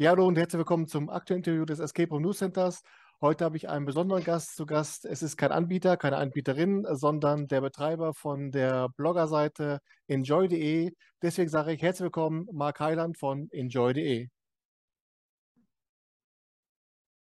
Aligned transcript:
Ja, 0.00 0.12
hallo 0.12 0.26
und 0.26 0.38
herzlich 0.38 0.56
willkommen 0.56 0.86
zum 0.86 1.10
aktuellen 1.10 1.40
Interview 1.40 1.66
des 1.66 1.78
Escape 1.78 2.08
Room 2.08 2.22
News 2.22 2.38
Centers. 2.38 2.82
Heute 3.20 3.44
habe 3.44 3.58
ich 3.58 3.68
einen 3.68 3.84
besonderen 3.84 4.24
Gast 4.24 4.56
zu 4.56 4.64
Gast. 4.64 5.04
Es 5.04 5.22
ist 5.22 5.36
kein 5.36 5.52
Anbieter, 5.52 5.98
keine 5.98 6.16
Anbieterin, 6.16 6.86
sondern 6.92 7.48
der 7.48 7.60
Betreiber 7.60 8.14
von 8.14 8.50
der 8.50 8.88
Bloggerseite 8.96 9.80
enjoy.de. 10.06 10.92
Deswegen 11.20 11.50
sage 11.50 11.74
ich 11.74 11.82
herzlich 11.82 12.04
willkommen, 12.04 12.48
Marc 12.50 12.80
Heiland 12.80 13.18
von 13.18 13.50
enjoy.de. 13.50 14.28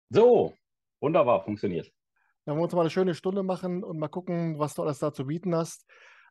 So, 0.10 0.56
wunderbar, 1.02 1.44
funktioniert. 1.44 1.92
Dann 2.46 2.56
wollen 2.56 2.62
wir 2.62 2.64
uns 2.64 2.74
mal 2.74 2.82
eine 2.82 2.90
schöne 2.90 3.14
Stunde 3.14 3.44
machen 3.44 3.84
und 3.84 4.00
mal 4.00 4.08
gucken, 4.08 4.58
was 4.58 4.74
du 4.74 4.82
alles 4.82 4.98
da 4.98 5.14
zu 5.14 5.28
bieten 5.28 5.54
hast. 5.54 5.86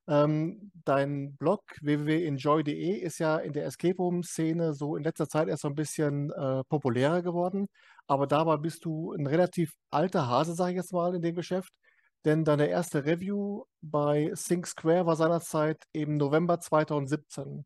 Ähm, 0.07 0.71
dein 0.85 1.35
Blog 1.37 1.63
www.enjoy.de 1.81 2.99
ist 2.99 3.19
ja 3.19 3.39
in 3.39 3.55
der 3.55 3.65
Escape 3.65 3.97
Room-Szene 3.97 4.75
so 4.75 4.97
in 4.97 5.03
letzter 5.03 5.29
Zeit 5.29 5.49
erst 5.49 5.63
so 5.63 5.69
ein 5.69 5.75
bisschen 5.75 6.31
äh, 6.33 6.63
populärer 6.65 7.23
geworden. 7.23 7.69
Aber 8.07 8.27
dabei 8.27 8.59
bist 8.59 8.85
du 8.85 9.13
ein 9.13 9.27
relativ 9.27 9.73
alter 9.91 10.29
Hase, 10.29 10.55
sage 10.55 10.73
ich 10.73 10.77
jetzt 10.77 10.93
mal, 10.93 11.15
in 11.15 11.23
dem 11.23 11.35
Geschäft. 11.35 11.73
Denn 12.25 12.45
deine 12.45 12.67
erste 12.67 13.05
Review 13.05 13.65
bei 13.83 14.33
Think 14.35 14.67
Square 14.67 15.07
war 15.07 15.17
seinerzeit 15.17 15.83
im 15.93 16.17
November 16.17 16.61
2017. 16.61 17.65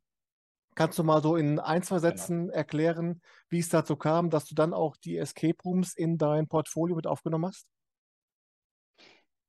Kannst 0.75 0.99
du 0.99 1.03
mal 1.03 1.21
so 1.21 1.35
in 1.35 1.59
ein, 1.59 1.83
zwei 1.83 1.97
genau. 1.97 2.09
Sätzen 2.09 2.39
genau. 2.47 2.55
erklären, 2.55 3.21
wie 3.49 3.59
es 3.59 3.69
dazu 3.69 3.97
kam, 3.97 4.31
dass 4.31 4.47
du 4.47 4.55
dann 4.55 4.73
auch 4.73 4.97
die 4.97 5.17
Escape 5.17 5.57
Rooms 5.65 5.95
in 5.97 6.19
dein 6.19 6.47
Portfolio 6.47 6.95
mit 6.95 7.09
aufgenommen 7.09 7.47
hast? 7.47 7.67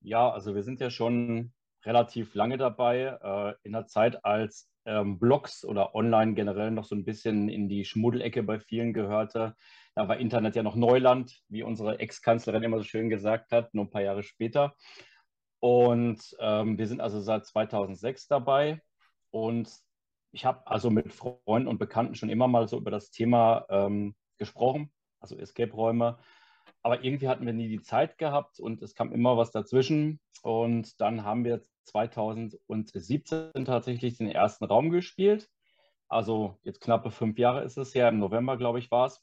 Ja, 0.01 0.31
also 0.31 0.55
wir 0.55 0.63
sind 0.63 0.79
ja 0.79 0.89
schon 0.89 1.53
relativ 1.85 2.35
lange 2.35 2.57
dabei, 2.57 3.17
äh, 3.21 3.53
in 3.63 3.73
der 3.73 3.87
Zeit, 3.87 4.23
als 4.25 4.69
ähm, 4.85 5.19
Blogs 5.19 5.63
oder 5.63 5.95
online 5.95 6.33
generell 6.33 6.71
noch 6.71 6.85
so 6.85 6.95
ein 6.95 7.05
bisschen 7.05 7.49
in 7.49 7.69
die 7.69 7.85
Schmuddelecke 7.85 8.43
bei 8.43 8.59
vielen 8.59 8.93
gehörte. 8.93 9.55
Da 9.95 10.07
war 10.07 10.17
Internet 10.17 10.55
ja 10.55 10.63
noch 10.63 10.75
Neuland, 10.75 11.41
wie 11.47 11.63
unsere 11.63 11.99
Ex-Kanzlerin 11.99 12.63
immer 12.63 12.77
so 12.77 12.83
schön 12.83 13.09
gesagt 13.09 13.51
hat, 13.51 13.73
nur 13.73 13.85
ein 13.85 13.91
paar 13.91 14.01
Jahre 14.01 14.23
später. 14.23 14.75
Und 15.59 16.35
ähm, 16.39 16.77
wir 16.77 16.87
sind 16.87 17.01
also 17.01 17.19
seit 17.19 17.45
2006 17.45 18.27
dabei. 18.27 18.81
Und 19.31 19.69
ich 20.31 20.45
habe 20.45 20.65
also 20.67 20.89
mit 20.89 21.13
Freunden 21.13 21.67
und 21.67 21.79
Bekannten 21.79 22.15
schon 22.15 22.29
immer 22.29 22.47
mal 22.47 22.67
so 22.67 22.77
über 22.77 22.91
das 22.91 23.11
Thema 23.11 23.65
ähm, 23.69 24.15
gesprochen, 24.37 24.91
also 25.19 25.37
Escape-Räume 25.37 26.17
aber 26.81 27.03
irgendwie 27.03 27.27
hatten 27.27 27.45
wir 27.45 27.53
nie 27.53 27.67
die 27.67 27.81
Zeit 27.81 28.17
gehabt 28.17 28.59
und 28.59 28.81
es 28.81 28.95
kam 28.95 29.11
immer 29.11 29.37
was 29.37 29.51
dazwischen. 29.51 30.19
Und 30.41 31.01
dann 31.01 31.23
haben 31.23 31.43
wir 31.43 31.61
2017 31.83 33.65
tatsächlich 33.65 34.17
den 34.17 34.31
ersten 34.31 34.65
Raum 34.65 34.89
gespielt. 34.89 35.49
Also 36.07 36.57
jetzt 36.63 36.81
knappe 36.81 37.11
fünf 37.11 37.37
Jahre 37.37 37.63
ist 37.63 37.77
es 37.77 37.93
her, 37.93 38.09
im 38.09 38.19
November, 38.19 38.57
glaube 38.57 38.79
ich, 38.79 38.89
war 38.91 39.07
es. 39.07 39.21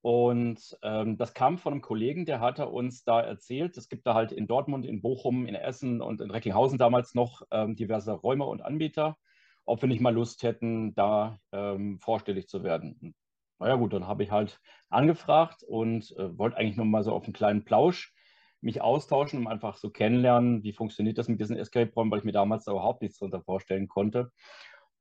Und 0.00 0.78
ähm, 0.82 1.16
das 1.18 1.34
kam 1.34 1.58
von 1.58 1.72
einem 1.72 1.82
Kollegen, 1.82 2.24
der 2.24 2.40
hatte 2.40 2.68
uns 2.68 3.02
da 3.02 3.20
erzählt, 3.20 3.76
es 3.76 3.88
gibt 3.88 4.06
da 4.06 4.14
halt 4.14 4.30
in 4.30 4.46
Dortmund, 4.46 4.86
in 4.86 5.02
Bochum, 5.02 5.44
in 5.44 5.56
Essen 5.56 6.00
und 6.00 6.20
in 6.20 6.30
Recklinghausen 6.30 6.78
damals 6.78 7.14
noch 7.14 7.42
ähm, 7.50 7.74
diverse 7.74 8.12
Räume 8.12 8.46
und 8.46 8.62
Anbieter, 8.62 9.18
ob 9.64 9.82
wir 9.82 9.88
nicht 9.88 10.00
mal 10.00 10.14
Lust 10.14 10.44
hätten, 10.44 10.94
da 10.94 11.38
ähm, 11.52 11.98
vorstellig 11.98 12.48
zu 12.48 12.62
werden 12.62 13.14
naja 13.58 13.74
gut, 13.76 13.92
dann 13.92 14.06
habe 14.06 14.22
ich 14.22 14.30
halt 14.30 14.60
angefragt 14.90 15.62
und 15.62 16.14
äh, 16.18 16.36
wollte 16.38 16.56
eigentlich 16.56 16.76
nur 16.76 16.86
mal 16.86 17.02
so 17.04 17.12
auf 17.12 17.24
einen 17.24 17.32
kleinen 17.32 17.64
Plausch 17.64 18.14
mich 18.60 18.80
austauschen, 18.80 19.38
um 19.38 19.46
einfach 19.46 19.76
so 19.76 19.90
kennenlernen, 19.90 20.62
wie 20.62 20.72
funktioniert 20.72 21.18
das 21.18 21.28
mit 21.28 21.40
diesen 21.40 21.56
Escape-Räumen, 21.56 22.10
weil 22.10 22.18
ich 22.18 22.24
mir 22.24 22.32
damals 22.32 22.64
da 22.64 22.72
überhaupt 22.72 23.02
nichts 23.02 23.18
darunter 23.18 23.42
vorstellen 23.42 23.88
konnte. 23.88 24.32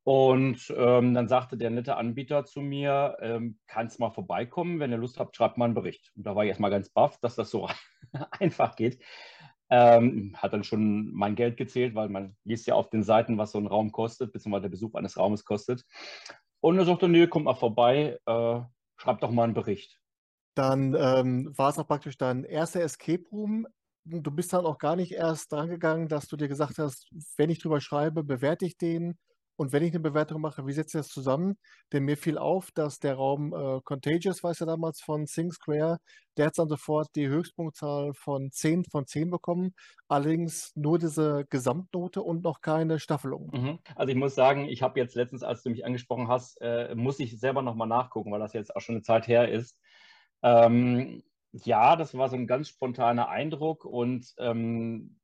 Und 0.03 0.73
ähm, 0.77 1.13
dann 1.13 1.27
sagte 1.27 1.57
der 1.57 1.69
nette 1.69 1.97
Anbieter 1.97 2.45
zu 2.45 2.61
mir, 2.61 3.17
ähm, 3.19 3.59
kannst 3.67 3.99
mal 3.99 4.11
vorbeikommen, 4.11 4.79
wenn 4.79 4.91
ihr 4.91 4.97
Lust 4.97 5.19
habt, 5.19 5.35
schreibt 5.35 5.57
mal 5.57 5.65
einen 5.65 5.73
Bericht. 5.73 6.13
Und 6.15 6.25
da 6.25 6.33
war 6.33 6.45
ich 6.45 6.49
erstmal 6.49 6.71
ganz 6.71 6.89
baff, 6.89 7.19
dass 7.19 7.35
das 7.35 7.49
so 7.51 7.67
einfach 8.31 8.77
geht. 8.77 9.03
Ähm, 9.69 10.33
hat 10.37 10.53
dann 10.53 10.63
schon 10.63 11.11
mein 11.13 11.35
Geld 11.35 11.57
gezählt, 11.57 11.93
weil 11.93 12.07
man 12.07 12.37
liest 12.45 12.67
ja 12.67 12.75
auf 12.75 12.89
den 12.89 13.03
Seiten, 13.03 13.37
was 13.37 13.51
so 13.51 13.57
ein 13.57 13.67
Raum 13.67 13.91
kostet, 13.91 14.31
beziehungsweise 14.31 14.61
der 14.61 14.69
Besuch 14.69 14.95
eines 14.95 15.17
Raumes 15.17 15.43
kostet. 15.43 15.83
Und 16.61 16.77
er 16.77 16.85
sagte, 16.85 17.09
nee, 17.09 17.27
kommt 17.27 17.43
mal 17.45 17.53
vorbei, 17.53 18.17
äh, 18.25 18.61
schreibt 18.97 19.23
doch 19.23 19.31
mal 19.31 19.45
einen 19.45 19.53
Bericht. 19.53 20.01
Dann 20.55 20.95
ähm, 20.97 21.57
war 21.57 21.69
es 21.69 21.77
auch 21.77 21.87
praktisch 21.87 22.17
dein 22.17 22.43
erster 22.43 22.81
Escape 22.81 23.23
Room. 23.31 23.67
Du 24.05 24.31
bist 24.31 24.53
dann 24.53 24.65
auch 24.65 24.77
gar 24.77 24.95
nicht 24.95 25.11
erst 25.11 25.51
dran 25.51 25.69
gegangen, 25.69 26.07
dass 26.07 26.27
du 26.27 26.37
dir 26.37 26.47
gesagt 26.47 26.79
hast, 26.79 27.09
wenn 27.35 27.49
ich 27.49 27.59
drüber 27.59 27.81
schreibe, 27.81 28.23
bewerte 28.23 28.65
ich 28.65 28.77
den 28.77 29.17
und 29.57 29.73
wenn 29.73 29.83
ich 29.83 29.91
eine 29.91 29.99
Bewertung 29.99 30.39
mache, 30.39 30.65
wie 30.67 30.71
setzt 30.71 30.95
ihr 30.95 30.99
das 30.99 31.09
zusammen? 31.09 31.57
Denn 31.91 32.03
mir 32.03 32.15
fiel 32.15 32.37
auf, 32.37 32.71
dass 32.71 32.99
der 32.99 33.15
Raum 33.15 33.53
äh, 33.53 33.81
Contagious, 33.83 34.43
weiß 34.43 34.59
ja 34.59 34.65
damals 34.67 35.01
von 35.01 35.25
Sing 35.25 35.51
Square, 35.51 35.97
der 36.37 36.45
hat 36.45 36.57
dann 36.57 36.69
sofort 36.69 37.09
die 37.15 37.27
Höchstpunktzahl 37.27 38.13
von 38.13 38.51
10 38.51 38.85
von 38.85 39.07
10 39.07 39.31
bekommen. 39.31 39.73
Allerdings 40.07 40.71
nur 40.75 40.99
diese 40.99 41.45
Gesamtnote 41.49 42.21
und 42.21 42.43
noch 42.43 42.61
keine 42.61 42.99
Staffelung. 42.99 43.49
Mhm. 43.51 43.79
Also 43.95 44.11
ich 44.11 44.17
muss 44.17 44.35
sagen, 44.35 44.65
ich 44.65 44.83
habe 44.83 44.99
jetzt 44.99 45.15
letztens, 45.15 45.41
als 45.41 45.63
du 45.63 45.71
mich 45.71 45.85
angesprochen 45.85 46.27
hast, 46.27 46.61
äh, 46.61 46.93
muss 46.93 47.19
ich 47.19 47.39
selber 47.39 47.63
nochmal 47.63 47.87
nachgucken, 47.87 48.31
weil 48.31 48.39
das 48.39 48.53
jetzt 48.53 48.75
auch 48.75 48.81
schon 48.81 48.95
eine 48.95 49.03
Zeit 49.03 49.27
her 49.27 49.49
ist. 49.49 49.75
Ähm, 50.43 51.23
ja, 51.51 51.95
das 51.95 52.15
war 52.15 52.29
so 52.29 52.35
ein 52.35 52.45
ganz 52.45 52.69
spontaner 52.69 53.29
Eindruck 53.29 53.85
und 53.85 54.33
ähm, 54.37 55.17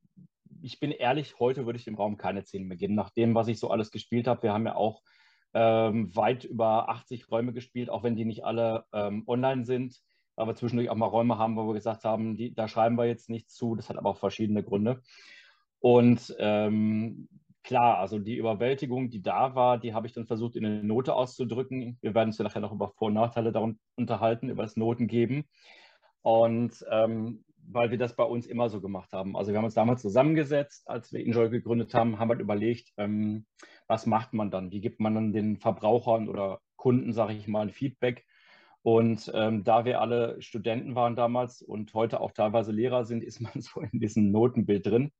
ich 0.64 0.80
bin 0.80 0.92
ehrlich, 0.92 1.40
heute 1.40 1.66
würde 1.66 1.78
ich 1.78 1.86
dem 1.86 1.96
Raum 1.96 2.18
keine 2.18 2.46
10 2.46 2.66
mehr 2.66 2.78
geben, 2.78 2.96
nach 2.96 3.10
dem, 3.10 3.36
was 3.36 3.50
ich 3.50 3.60
so 3.60 3.70
alles 3.70 3.92
gespielt 3.92 4.28
habe. 4.28 4.44
Wir 4.44 4.54
haben 4.54 4.66
ja 4.66 4.76
auch 4.76 5.02
ähm, 5.54 6.16
weit 6.16 6.46
über 6.46 6.90
80 6.90 7.30
Räume 7.30 7.54
gespielt, 7.54 7.90
auch 7.90 8.04
wenn 8.04 8.16
die 8.16 8.26
nicht 8.26 8.46
alle 8.46 8.86
ähm, 8.94 9.24
online 9.28 9.66
sind. 9.66 10.00
Aber 10.36 10.56
zwischendurch 10.56 10.90
auch 10.90 10.96
mal 10.96 11.06
Räume 11.06 11.38
haben, 11.38 11.58
wo 11.58 11.68
wir 11.68 11.74
gesagt 11.74 12.06
haben, 12.06 12.38
die, 12.38 12.56
da 12.56 12.68
schreiben 12.68 12.98
wir 12.98 13.06
jetzt 13.06 13.30
nichts 13.30 13.54
zu. 13.56 13.76
Das 13.76 13.90
hat 13.90 13.98
aber 13.98 14.10
auch 14.10 14.18
verschiedene 14.18 14.64
Gründe. 14.64 15.02
Und 15.80 16.34
ähm, 16.40 17.28
klar, 17.62 18.00
also 18.00 18.18
die 18.18 18.38
Überwältigung, 18.38 19.10
die 19.10 19.22
da 19.22 19.56
war, 19.56 19.78
die 19.78 19.94
habe 19.94 20.08
ich 20.08 20.14
dann 20.14 20.26
versucht 20.26 20.56
in 20.56 20.66
eine 20.66 20.84
Note 20.84 21.14
auszudrücken. 21.14 21.98
Wir 22.02 22.16
werden 22.16 22.30
uns 22.30 22.38
ja 22.38 22.44
nachher 22.46 22.62
noch 22.62 22.72
über 22.72 22.90
Vor- 22.90 23.10
und 23.10 23.16
Nachteile 23.16 23.52
darum 23.52 23.80
unterhalten, 23.96 24.50
über 24.50 24.64
das 24.64 24.78
Notengeben. 24.78 25.44
Und 26.22 26.84
ähm, 26.90 27.44
weil 27.68 27.92
wir 27.92 27.98
das 27.98 28.16
bei 28.16 28.24
uns 28.24 28.46
immer 28.46 28.70
so 28.70 28.82
gemacht 28.82 29.14
haben. 29.14 29.36
Also 29.36 29.52
wir 29.52 29.58
haben 29.58 29.66
uns 29.66 29.74
damals 29.74 30.02
zusammengesetzt, 30.02 30.88
als 30.88 31.12
wir 31.14 31.26
Enjoy 31.26 31.50
gegründet 31.50 31.94
haben, 31.94 32.20
haben 32.20 32.30
halt 32.30 32.40
überlegt, 32.40 32.92
ähm, 32.98 33.46
was 33.88 34.06
macht 34.06 34.34
man 34.34 34.52
dann? 34.52 34.72
Wie 34.72 34.82
gibt 34.82 35.00
man 35.00 35.16
dann 35.16 35.34
den 35.34 35.58
Verbrauchern 35.58 36.30
oder 36.30 36.60
Kunden, 36.76 37.14
sage 37.14 37.34
ich 37.34 37.48
mal, 37.48 37.62
ein 37.62 37.72
Feedback? 37.72 38.26
Und 38.82 39.32
ähm, 39.34 39.64
da 39.64 39.86
wir 39.86 40.02
alle 40.02 40.42
Studenten 40.42 40.96
waren 40.96 41.16
damals 41.16 41.62
und 41.62 41.94
heute 41.94 42.20
auch 42.20 42.32
teilweise 42.32 42.74
Lehrer 42.74 43.06
sind, 43.06 43.24
ist 43.24 43.40
man 43.40 43.54
so 43.62 43.82
in 43.82 44.00
diesem 44.00 44.32
Notenbild 44.32 44.86
drin. 44.86 45.12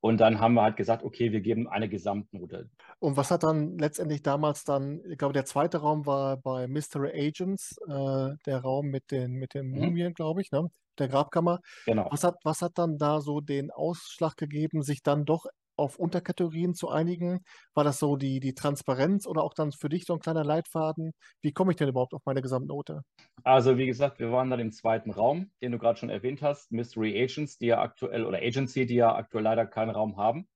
Und 0.00 0.18
dann 0.18 0.40
haben 0.40 0.54
wir 0.54 0.62
halt 0.62 0.76
gesagt, 0.76 1.02
okay, 1.02 1.30
wir 1.32 1.40
geben 1.40 1.68
eine 1.68 1.88
Gesamtnote. 1.88 2.70
Und 2.98 3.16
was 3.16 3.30
hat 3.30 3.42
dann 3.42 3.76
letztendlich 3.78 4.22
damals 4.22 4.64
dann, 4.64 5.00
ich 5.08 5.18
glaube, 5.18 5.34
der 5.34 5.44
zweite 5.44 5.78
Raum 5.78 6.06
war 6.06 6.38
bei 6.38 6.66
Mystery 6.66 7.10
Agents, 7.12 7.76
äh, 7.86 8.36
der 8.46 8.60
Raum 8.60 8.86
mit 8.86 9.10
den, 9.10 9.32
mit 9.32 9.54
den 9.54 9.68
mhm. 9.70 9.78
Mumien, 9.78 10.14
glaube 10.14 10.40
ich, 10.40 10.50
ne? 10.50 10.70
der 10.98 11.08
Grabkammer. 11.08 11.60
Genau. 11.86 12.08
Was 12.10 12.24
hat, 12.24 12.36
was 12.44 12.62
hat 12.62 12.78
dann 12.78 12.98
da 12.98 13.20
so 13.20 13.40
den 13.40 13.70
Ausschlag 13.70 14.36
gegeben, 14.36 14.82
sich 14.82 15.02
dann 15.02 15.24
doch 15.24 15.46
auf 15.80 15.98
Unterkategorien 15.98 16.74
zu 16.74 16.88
einigen? 16.88 17.40
War 17.74 17.84
das 17.84 17.98
so 17.98 18.16
die, 18.16 18.38
die 18.38 18.54
Transparenz 18.54 19.26
oder 19.26 19.42
auch 19.42 19.54
dann 19.54 19.72
für 19.72 19.88
dich 19.88 20.04
so 20.04 20.14
ein 20.14 20.20
kleiner 20.20 20.44
Leitfaden? 20.44 21.12
Wie 21.42 21.52
komme 21.52 21.72
ich 21.72 21.76
denn 21.76 21.88
überhaupt 21.88 22.14
auf 22.14 22.22
meine 22.26 22.42
Gesamtnote? 22.42 23.02
Also 23.42 23.78
wie 23.78 23.86
gesagt, 23.86 24.20
wir 24.20 24.30
waren 24.30 24.50
dann 24.50 24.60
im 24.60 24.72
zweiten 24.72 25.10
Raum, 25.10 25.50
den 25.62 25.72
du 25.72 25.78
gerade 25.78 25.98
schon 25.98 26.10
erwähnt 26.10 26.42
hast, 26.42 26.70
Mystery 26.70 27.20
Agents, 27.20 27.58
die 27.58 27.66
ja 27.66 27.80
aktuell, 27.80 28.24
oder 28.24 28.38
Agency, 28.38 28.86
die 28.86 28.96
ja 28.96 29.14
aktuell 29.14 29.44
leider 29.44 29.66
keinen 29.66 29.90
Raum 29.90 30.16
haben. 30.16 30.46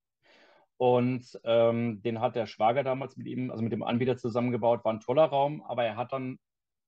Und 0.76 1.40
ähm, 1.44 2.02
den 2.02 2.20
hat 2.20 2.36
der 2.36 2.46
Schwager 2.46 2.82
damals 2.82 3.16
mit 3.16 3.26
ihm, 3.26 3.50
also 3.50 3.62
mit 3.62 3.72
dem 3.72 3.82
Anbieter 3.82 4.16
zusammengebaut, 4.16 4.84
war 4.84 4.92
ein 4.92 5.00
toller 5.00 5.24
Raum, 5.24 5.62
aber 5.62 5.84
er 5.84 5.96
hat 5.96 6.12
dann 6.12 6.38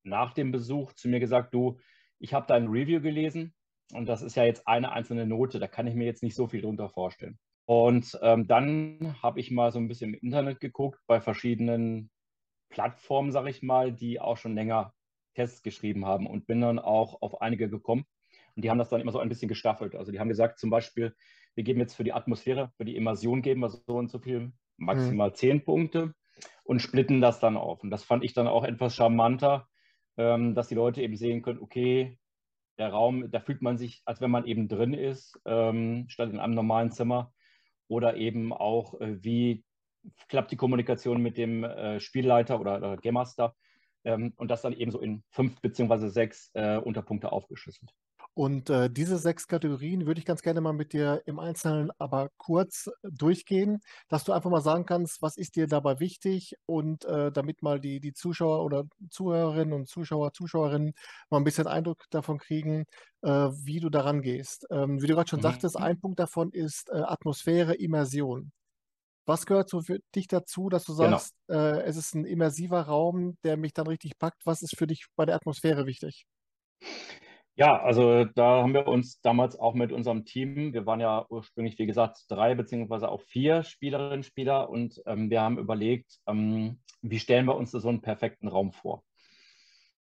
nach 0.03 0.35
dem 0.35 0.53
Besuch 0.53 0.93
zu 0.93 1.09
mir 1.09 1.21
gesagt, 1.21 1.55
du, 1.55 1.79
ich 2.19 2.35
habe 2.35 2.47
dein 2.47 2.69
Review 2.69 3.00
gelesen 3.00 3.55
und 3.93 4.06
das 4.06 4.23
ist 4.23 4.37
ja 4.37 4.44
jetzt 4.44 4.67
eine 4.67 4.93
einzelne 4.93 5.27
Note, 5.27 5.59
da 5.59 5.69
kann 5.69 5.87
ich 5.87 5.94
mir 5.94 6.05
jetzt 6.05 6.23
nicht 6.23 6.35
so 6.35 6.47
viel 6.47 6.62
drunter 6.62 6.88
vorstellen. 6.88 7.38
Und 7.67 8.17
ähm, 8.23 8.47
dann 8.47 9.17
habe 9.23 9.41
ich 9.41 9.51
mal 9.51 9.73
so 9.73 9.79
ein 9.79 9.89
bisschen 9.89 10.15
im 10.15 10.21
Internet 10.21 10.61
geguckt, 10.61 11.01
bei 11.07 11.21
verschiedenen 11.21 12.11
Plattformen, 12.71 13.33
sage 13.33 13.51
ich 13.51 13.63
mal, 13.63 13.93
die 13.93 14.21
auch 14.21 14.37
schon 14.37 14.55
länger 14.55 14.93
Tests 15.35 15.63
geschrieben 15.63 16.07
haben 16.07 16.27
und 16.27 16.47
bin 16.47 16.61
dann 16.61 16.79
auch 16.79 17.21
auf 17.23 17.41
einige 17.43 17.69
gekommen. 17.69 18.05
Und 18.55 18.65
die 18.65 18.71
haben 18.71 18.79
das 18.79 18.89
dann 18.89 19.01
immer 19.01 19.13
so 19.13 19.19
ein 19.19 19.29
bisschen 19.29 19.49
gestaffelt. 19.49 19.95
Also 19.95 20.13
die 20.13 20.21
haben 20.21 20.29
gesagt, 20.29 20.59
zum 20.59 20.71
Beispiel, 20.71 21.15
wir 21.55 21.65
geben 21.65 21.81
jetzt 21.81 21.95
für 21.95 22.05
die 22.05 22.13
Atmosphäre, 22.13 22.71
für 22.77 22.85
die 22.85 22.97
Immersion 22.97 23.43
geben 23.43 23.61
wir 23.61 23.69
so 23.69 23.97
und 23.97 24.11
so 24.11 24.19
viel, 24.19 24.53
maximal 24.77 25.31
mhm. 25.31 25.35
zehn 25.35 25.65
Punkte 25.65 26.15
und 26.65 26.81
splitten 26.81 27.21
das 27.21 27.41
dann 27.41 27.57
auf. 27.57 27.83
Und 27.83 27.91
das 27.91 28.05
fand 28.05 28.25
ich 28.25 28.33
dann 28.33 28.47
auch 28.47 28.65
etwas 28.65 28.95
charmanter, 28.95 29.69
ähm, 30.17 30.55
dass 30.55 30.69
die 30.69 30.75
Leute 30.75 31.03
eben 31.03 31.17
sehen 31.17 31.43
können, 31.43 31.61
okay, 31.61 32.19
der 32.79 32.91
Raum, 32.91 33.31
da 33.31 33.41
fühlt 33.41 33.62
man 33.62 33.79
sich, 33.79 34.03
als 34.05 34.21
wenn 34.21 34.31
man 34.31 34.47
eben 34.47 34.69
drin 34.69 34.95
ist, 34.95 35.39
ähm, 35.47 36.07
statt 36.09 36.31
in 36.31 36.39
einem 36.39 36.55
normalen 36.55 36.91
Zimmer 36.91 37.33
oder 37.88 38.17
eben 38.17 38.53
auch, 38.53 39.00
äh, 39.00 39.23
wie 39.23 39.65
klappt 40.29 40.53
die 40.53 40.56
Kommunikation 40.56 41.21
mit 41.21 41.37
dem 41.37 41.65
äh, 41.65 42.00
Spielleiter 42.00 42.61
oder, 42.61 42.77
oder 42.77 42.97
Game 42.97 43.15
Master, 43.15 43.55
ähm, 44.05 44.33
und 44.37 44.50
das 44.50 44.62
dann 44.62 44.73
eben 44.73 44.91
so 44.91 45.00
in 45.00 45.23
fünf 45.31 45.61
beziehungsweise 45.61 46.09
sechs 46.09 46.50
äh, 46.55 46.77
Unterpunkte 46.77 47.33
aufgeschlüsselt. 47.33 47.91
Und 48.37 48.69
äh, 48.69 48.91
diese 48.91 49.17
sechs 49.17 49.49
Kategorien 49.49 50.05
würde 50.05 50.21
ich 50.21 50.27
ganz 50.27 50.43
gerne 50.43 50.61
mal 50.61 50.75
mit 50.75 50.93
dir 50.93 51.23
im 51.25 51.38
Einzelnen 51.38 51.91
aber 51.97 52.29
kurz 52.37 52.91
durchgehen, 53.03 53.81
dass 54.09 54.25
du 54.25 54.33
einfach 54.33 54.50
mal 54.50 54.61
sagen 54.61 54.85
kannst, 54.85 55.23
was 55.23 55.38
ist 55.38 55.56
dir 55.56 55.67
dabei 55.67 56.00
wichtig 56.00 56.55
und 56.67 57.06
äh, 57.06 57.33
damit 57.33 57.62
mal 57.62 57.81
die, 57.81 57.99
die 57.99 58.12
Zuschauer 58.12 58.62
oder 58.62 58.85
Zuhörerinnen 59.09 59.73
und 59.73 59.88
Zuschauer, 59.88 60.35
Zuschauerinnen 60.35 60.93
mal 61.31 61.38
ein 61.38 61.44
bisschen 61.44 61.67
Eindruck 61.67 62.05
davon 62.11 62.37
kriegen, 62.37 62.85
äh, 63.23 63.31
wie 63.31 63.81
du 63.81 63.88
daran 63.88 64.21
gehst. 64.21 64.67
Ähm, 64.71 65.00
wie 65.00 65.06
du 65.06 65.15
gerade 65.15 65.31
schon 65.31 65.38
mhm. 65.38 65.44
sagtest, 65.44 65.79
ein 65.79 65.99
Punkt 65.99 66.21
davon 66.21 66.50
ist 66.53 66.91
äh, 66.91 66.99
Atmosphäre, 66.99 67.75
Immersion. 67.75 68.53
Was 69.25 69.47
gehört 69.47 69.71
so 69.71 69.81
für 69.81 70.00
dich 70.15 70.29
dazu, 70.29 70.69
dass 70.69 70.85
du 70.85 70.94
genau. 70.94 71.12
sagst, 71.12 71.35
genau. 71.49 71.79
es 71.79 71.97
ist 71.97 72.15
ein 72.15 72.27
immersiver 72.27 72.83
Raum, 72.83 73.38
der 73.44 73.56
mich 73.56 73.73
dann 73.73 73.87
richtig 73.87 74.19
packt? 74.19 74.44
Was 74.44 74.61
ist 74.61 74.77
für 74.77 74.87
dich 74.87 75.06
bei 75.17 75.25
der 75.25 75.37
Atmosphäre 75.37 75.87
wichtig? 75.87 76.27
Ja, 77.58 77.81
also 77.82 78.25
da 78.26 78.62
haben 78.62 78.75
wir 78.75 78.87
uns 78.87 79.20
damals 79.23 79.58
auch 79.58 79.73
mit 79.73 79.91
unserem 79.91 80.26
Team, 80.26 80.75
wir 80.75 80.85
waren 80.85 81.00
ja 81.00 81.25
ursprünglich, 81.31 81.79
wie 81.79 81.87
gesagt, 81.87 82.19
drei 82.29 82.55
beziehungsweise 82.55 83.08
auch 83.08 83.23
vier 83.23 83.62
Spielerinnen, 83.62 84.23
Spieler 84.25 84.69
und 84.69 85.03
ähm, 85.06 85.31
wir 85.31 85.41
haben 85.41 85.58
überlegt, 85.58 86.19
ähm, 86.26 86.81
wie 87.00 87.19
stellen 87.19 87.47
wir 87.47 87.56
uns 87.56 87.70
so 87.70 87.88
einen 87.88 88.03
perfekten 88.03 88.49
Raum 88.49 88.73
vor. 88.73 89.05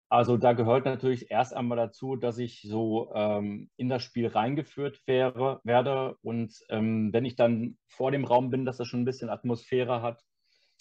Also 0.09 0.38
da 0.38 0.53
gehört 0.53 0.85
natürlich 0.85 1.29
erst 1.29 1.53
einmal 1.55 1.77
dazu, 1.77 2.15
dass 2.15 2.39
ich 2.39 2.61
so 2.63 3.11
ähm, 3.13 3.69
in 3.77 3.88
das 3.88 4.01
Spiel 4.01 4.27
reingeführt 4.27 5.01
wäre, 5.06 5.61
werde 5.63 6.17
und 6.23 6.56
ähm, 6.69 7.13
wenn 7.13 7.25
ich 7.25 7.35
dann 7.35 7.77
vor 7.88 8.09
dem 8.11 8.25
Raum 8.25 8.49
bin, 8.49 8.65
dass 8.65 8.79
er 8.79 8.85
schon 8.85 9.01
ein 9.01 9.06
bisschen 9.06 9.29
Atmosphäre 9.29 10.01
hat, 10.01 10.23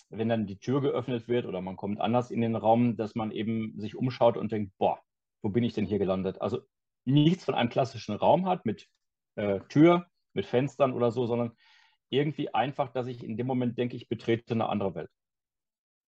wenn 0.08 0.30
dann 0.30 0.46
die 0.46 0.58
Tür 0.58 0.80
geöffnet 0.80 1.28
wird 1.28 1.44
oder 1.44 1.60
man 1.60 1.76
kommt 1.76 2.00
anders 2.00 2.30
in 2.30 2.40
den 2.40 2.56
Raum, 2.56 2.96
dass 2.96 3.14
man 3.14 3.30
eben 3.30 3.78
sich 3.78 3.94
umschaut 3.94 4.38
und 4.38 4.52
denkt, 4.52 4.72
boah, 4.78 4.98
wo 5.42 5.50
bin 5.50 5.64
ich 5.64 5.74
denn 5.74 5.86
hier 5.86 5.98
gelandet? 5.98 6.40
Also 6.40 6.60
nichts 7.04 7.44
von 7.44 7.54
einem 7.54 7.68
klassischen 7.68 8.14
Raum 8.14 8.46
hat 8.46 8.64
mit 8.64 8.88
äh, 9.34 9.60
Tür, 9.68 10.06
mit 10.32 10.46
Fenstern 10.46 10.92
oder 10.92 11.10
so, 11.10 11.26
sondern 11.26 11.52
irgendwie 12.08 12.54
einfach, 12.54 12.92
dass 12.92 13.06
ich 13.06 13.24
in 13.24 13.36
dem 13.36 13.46
Moment 13.46 13.78
denke, 13.78 13.96
ich 13.96 14.08
betrete 14.08 14.54
eine 14.54 14.68
andere 14.68 14.94
Welt. 14.94 15.10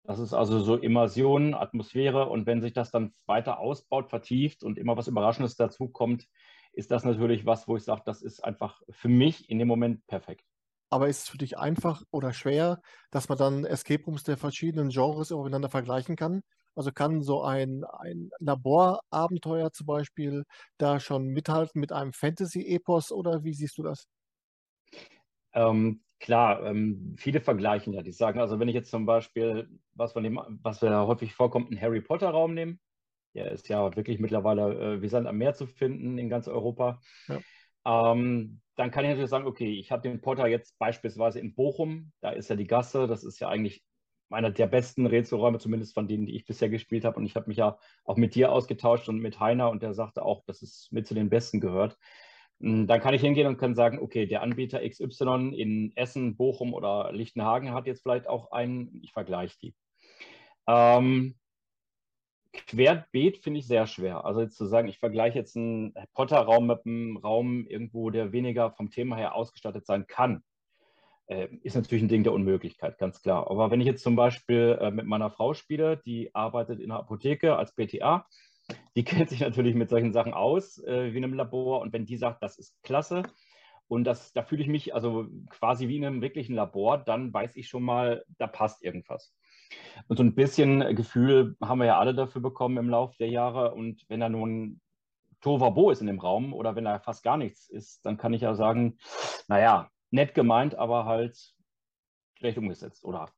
Das 0.05 0.19
ist 0.19 0.35
also 0.35 0.59
so 0.61 0.77
Immersion, 0.77 1.55
Atmosphäre 1.55 2.29
und 2.29 2.45
wenn 2.47 2.61
sich 2.61 2.73
das 2.73 2.91
dann 2.91 3.15
weiter 3.27 3.59
ausbaut, 3.59 4.11
vertieft 4.11 4.65
und 4.65 4.79
immer 4.79 4.97
was 4.97 5.07
Überraschendes 5.07 5.55
dazukommt, 5.55 6.27
ist 6.73 6.91
das 6.91 7.05
natürlich 7.05 7.47
was, 7.47 7.69
wo 7.69 7.77
ich 7.77 7.85
sage, 7.85 8.03
das 8.05 8.23
ist 8.23 8.43
einfach 8.43 8.81
für 8.91 9.09
mich 9.09 9.49
in 9.49 9.59
dem 9.59 9.69
Moment 9.69 10.05
perfekt. 10.09 10.45
Aber 10.91 11.09
ist 11.09 11.23
es 11.23 11.29
für 11.29 11.39
dich 11.39 11.57
einfach 11.57 12.03
oder 12.11 12.33
schwer, 12.33 12.83
dass 13.11 13.29
man 13.29 13.39
dann 13.39 13.65
Escape 13.65 14.05
Rooms 14.05 14.25
der 14.25 14.37
verschiedenen 14.37 14.91
Genres 14.91 15.31
miteinander 15.31 15.71
vergleichen 15.71 16.17
kann? 16.17 16.43
Also 16.75 16.91
kann 16.93 17.23
so 17.23 17.43
ein, 17.43 17.85
ein 17.85 18.31
Laborabenteuer 18.39 19.73
zum 19.73 19.87
Beispiel 19.87 20.45
da 20.79 21.01
schon 21.01 21.29
mithalten 21.29 21.81
mit 21.81 21.93
einem 21.93 22.13
Fantasy-Epos 22.13 23.13
oder 23.13 23.45
wie 23.45 23.55
siehst 23.55 23.79
du 23.79 23.83
das? 23.83 24.07
Ähm, 25.55 26.03
klar, 26.19 26.65
ähm, 26.65 27.15
viele 27.19 27.41
vergleichen 27.41 27.93
ja. 27.93 28.03
Die 28.03 28.13
sagen, 28.13 28.41
also 28.41 28.59
wenn 28.59 28.69
ich 28.69 28.75
jetzt 28.75 28.91
zum 28.91 29.07
Beispiel, 29.07 29.69
was 29.95 30.13
von 30.13 30.23
dem, 30.23 30.41
was 30.63 30.81
ja 30.81 31.07
häufig 31.07 31.35
vorkommt, 31.35 31.71
einen 31.71 31.81
Harry 31.81 32.01
Potter-Raum 32.01 32.55
nehme, 32.55 32.79
der 33.35 33.51
ist 33.51 33.69
ja 33.69 33.95
wirklich 33.97 34.19
mittlerweile 34.19 34.95
äh, 34.95 35.03
wie 35.03 35.09
Sand 35.09 35.27
am 35.27 35.39
Meer 35.39 35.55
zu 35.55 35.67
finden 35.67 36.19
in 36.19 36.29
ganz 36.29 36.49
Europa. 36.49 37.01
Ja. 37.29 37.41
Ähm, 37.85 38.61
dann 38.77 38.91
kann 38.91 39.05
ich 39.05 39.11
natürlich 39.11 39.31
sagen, 39.31 39.47
okay, 39.47 39.79
ich 39.79 39.91
habe 39.91 40.03
den 40.03 40.21
Potter 40.21 40.47
jetzt 40.47 40.79
beispielsweise 40.79 41.41
in 41.41 41.55
Bochum, 41.55 42.13
da 42.21 42.31
ist 42.31 42.49
ja 42.49 42.57
die 42.57 42.67
Gasse, 42.67 43.07
das 43.07 43.25
ist 43.25 43.41
ja 43.41 43.49
eigentlich 43.49 43.83
einer 44.35 44.51
der 44.51 44.67
besten 44.67 45.07
Rätselräume, 45.07 45.59
zumindest 45.59 45.95
von 45.95 46.09
denen, 46.09 46.27
die 46.27 46.37
ich 46.37 46.45
bisher 46.45 46.69
gespielt 46.69 47.05
habe. 47.05 47.17
Und 47.17 47.27
ich 47.27 47.37
habe 47.37 47.49
mich 47.49 47.57
ja 47.59 47.79
auch 48.05 48.17
mit 48.17 48.35
dir 48.35 48.53
ausgetauscht 48.53 49.09
und 49.09 49.19
mit 49.19 49.41
Heiner 49.41 49.71
und 49.71 49.83
der 49.83 49.95
sagte 49.95 50.25
auch, 50.25 50.45
dass 50.45 50.63
es 50.63 50.89
mit 50.91 51.07
zu 51.07 51.15
den 51.15 51.31
besten 51.31 51.61
gehört. 51.61 51.99
Hm, 52.61 52.87
dann 52.87 53.01
kann 53.01 53.15
ich 53.15 53.23
hingehen 53.23 53.47
und 53.47 53.59
kann 53.59 53.75
sagen, 53.75 53.99
okay, 53.99 54.27
der 54.27 54.43
Anbieter 54.43 54.87
XY 54.89 55.53
in 55.57 55.93
Essen, 55.97 56.37
Bochum 56.37 56.75
oder 56.75 57.13
Lichtenhagen 57.13 57.73
hat 57.73 57.87
jetzt 57.87 58.03
vielleicht 58.03 58.29
auch 58.29 58.53
einen, 58.53 59.01
ich 59.03 59.13
vergleiche 59.13 59.59
die. 59.61 59.75
Ähm, 60.67 61.35
Querbeet 62.53 63.39
finde 63.39 63.61
ich 63.61 63.67
sehr 63.67 63.87
schwer. 63.87 64.25
Also 64.25 64.43
jetzt 64.43 64.57
zu 64.57 64.67
sagen, 64.67 64.89
ich 64.89 64.99
vergleiche 64.99 65.39
jetzt 65.39 65.57
einen 65.57 65.95
Potter-Raum 66.15 66.67
mit 66.67 66.85
einem 66.85 67.17
Raum 67.17 67.67
irgendwo, 67.67 68.11
der 68.11 68.33
weniger 68.33 68.71
vom 68.73 68.91
Thema 68.91 69.17
her 69.17 69.35
ausgestattet 69.35 69.87
sein 69.87 70.07
kann 70.07 70.43
ist 71.63 71.77
natürlich 71.77 72.03
ein 72.03 72.09
Ding 72.09 72.25
der 72.25 72.33
Unmöglichkeit, 72.33 72.99
ganz 72.99 73.23
klar. 73.23 73.51
Aber 73.51 73.71
wenn 73.71 73.81
ich 73.81 73.87
jetzt 73.87 74.03
zum 74.03 74.17
Beispiel 74.17 74.79
äh, 74.81 74.91
mit 74.91 75.07
meiner 75.07 75.31
Frau 75.31 75.55
spiele, 75.55 75.97
die 75.99 76.35
arbeitet 76.35 76.81
in 76.81 76.89
der 76.89 76.99
Apotheke 76.99 77.57
als 77.57 77.75
PTA, 77.75 78.27
die 78.97 79.05
kennt 79.05 79.31
sich 79.31 79.41
natürlich 79.41 79.75
mit 79.75 79.91
solchen 79.91 80.13
Sachen 80.13 80.35
aus, 80.35 80.79
äh, 80.85 81.13
wie 81.13 81.19
in 81.19 81.25
einem 81.25 81.35
Labor. 81.35 81.81
Und 81.81 81.93
wenn 81.93 82.07
die 82.07 82.17
sagt, 82.17 82.43
das 82.43 82.59
ist 82.59 82.83
klasse 82.83 83.23
und 83.89 84.05
das, 84.05 84.33
da 84.33 84.43
fühle 84.43 84.63
ich 84.63 84.69
mich 84.69 84.95
also 84.95 85.27
quasi 85.51 85.89
wie 85.89 85.97
in 85.97 86.05
einem 86.05 86.23
wirklichen 86.23 86.55
Labor, 86.55 86.99
dann 86.99 87.33
weiß 87.33 87.57
ich 87.57 87.69
schon 87.69 87.83
mal, 87.83 88.25
da 88.39 88.47
passt 88.47 88.83
irgendwas. 88.83 89.35
Und 90.09 90.17
so 90.17 90.23
ein 90.23 90.35
bisschen 90.35 90.97
Gefühl 90.97 91.57
haben 91.63 91.79
wir 91.79 91.87
ja 91.87 91.99
alle 91.99 92.15
dafür 92.15 92.43
bekommen 92.43 92.77
im 92.77 92.91
Laufe 92.91 93.17
der 93.19 93.29
Jahre. 93.29 93.75
Und 93.75 94.05
wenn 94.09 94.21
da 94.21 94.29
nun 94.29 94.81
Tovabo 95.41 95.91
ist 95.91 96.01
in 96.01 96.07
dem 96.07 96.21
Raum 96.21 96.53
oder 96.53 96.77
wenn 96.77 96.85
da 96.85 96.99
fast 97.01 97.23
gar 97.23 97.37
nichts 97.37 97.69
ist, 97.69 98.05
dann 98.07 98.17
kann 98.17 98.33
ich 98.33 98.43
ja 98.43 98.55
sagen, 98.55 98.99
naja, 99.49 99.91
nett 100.13 100.35
gemeint, 100.35 100.77
aber 100.77 101.05
halt 101.07 101.55
schlecht 102.39 102.59
umgesetzt 102.59 103.05
oder 103.05 103.33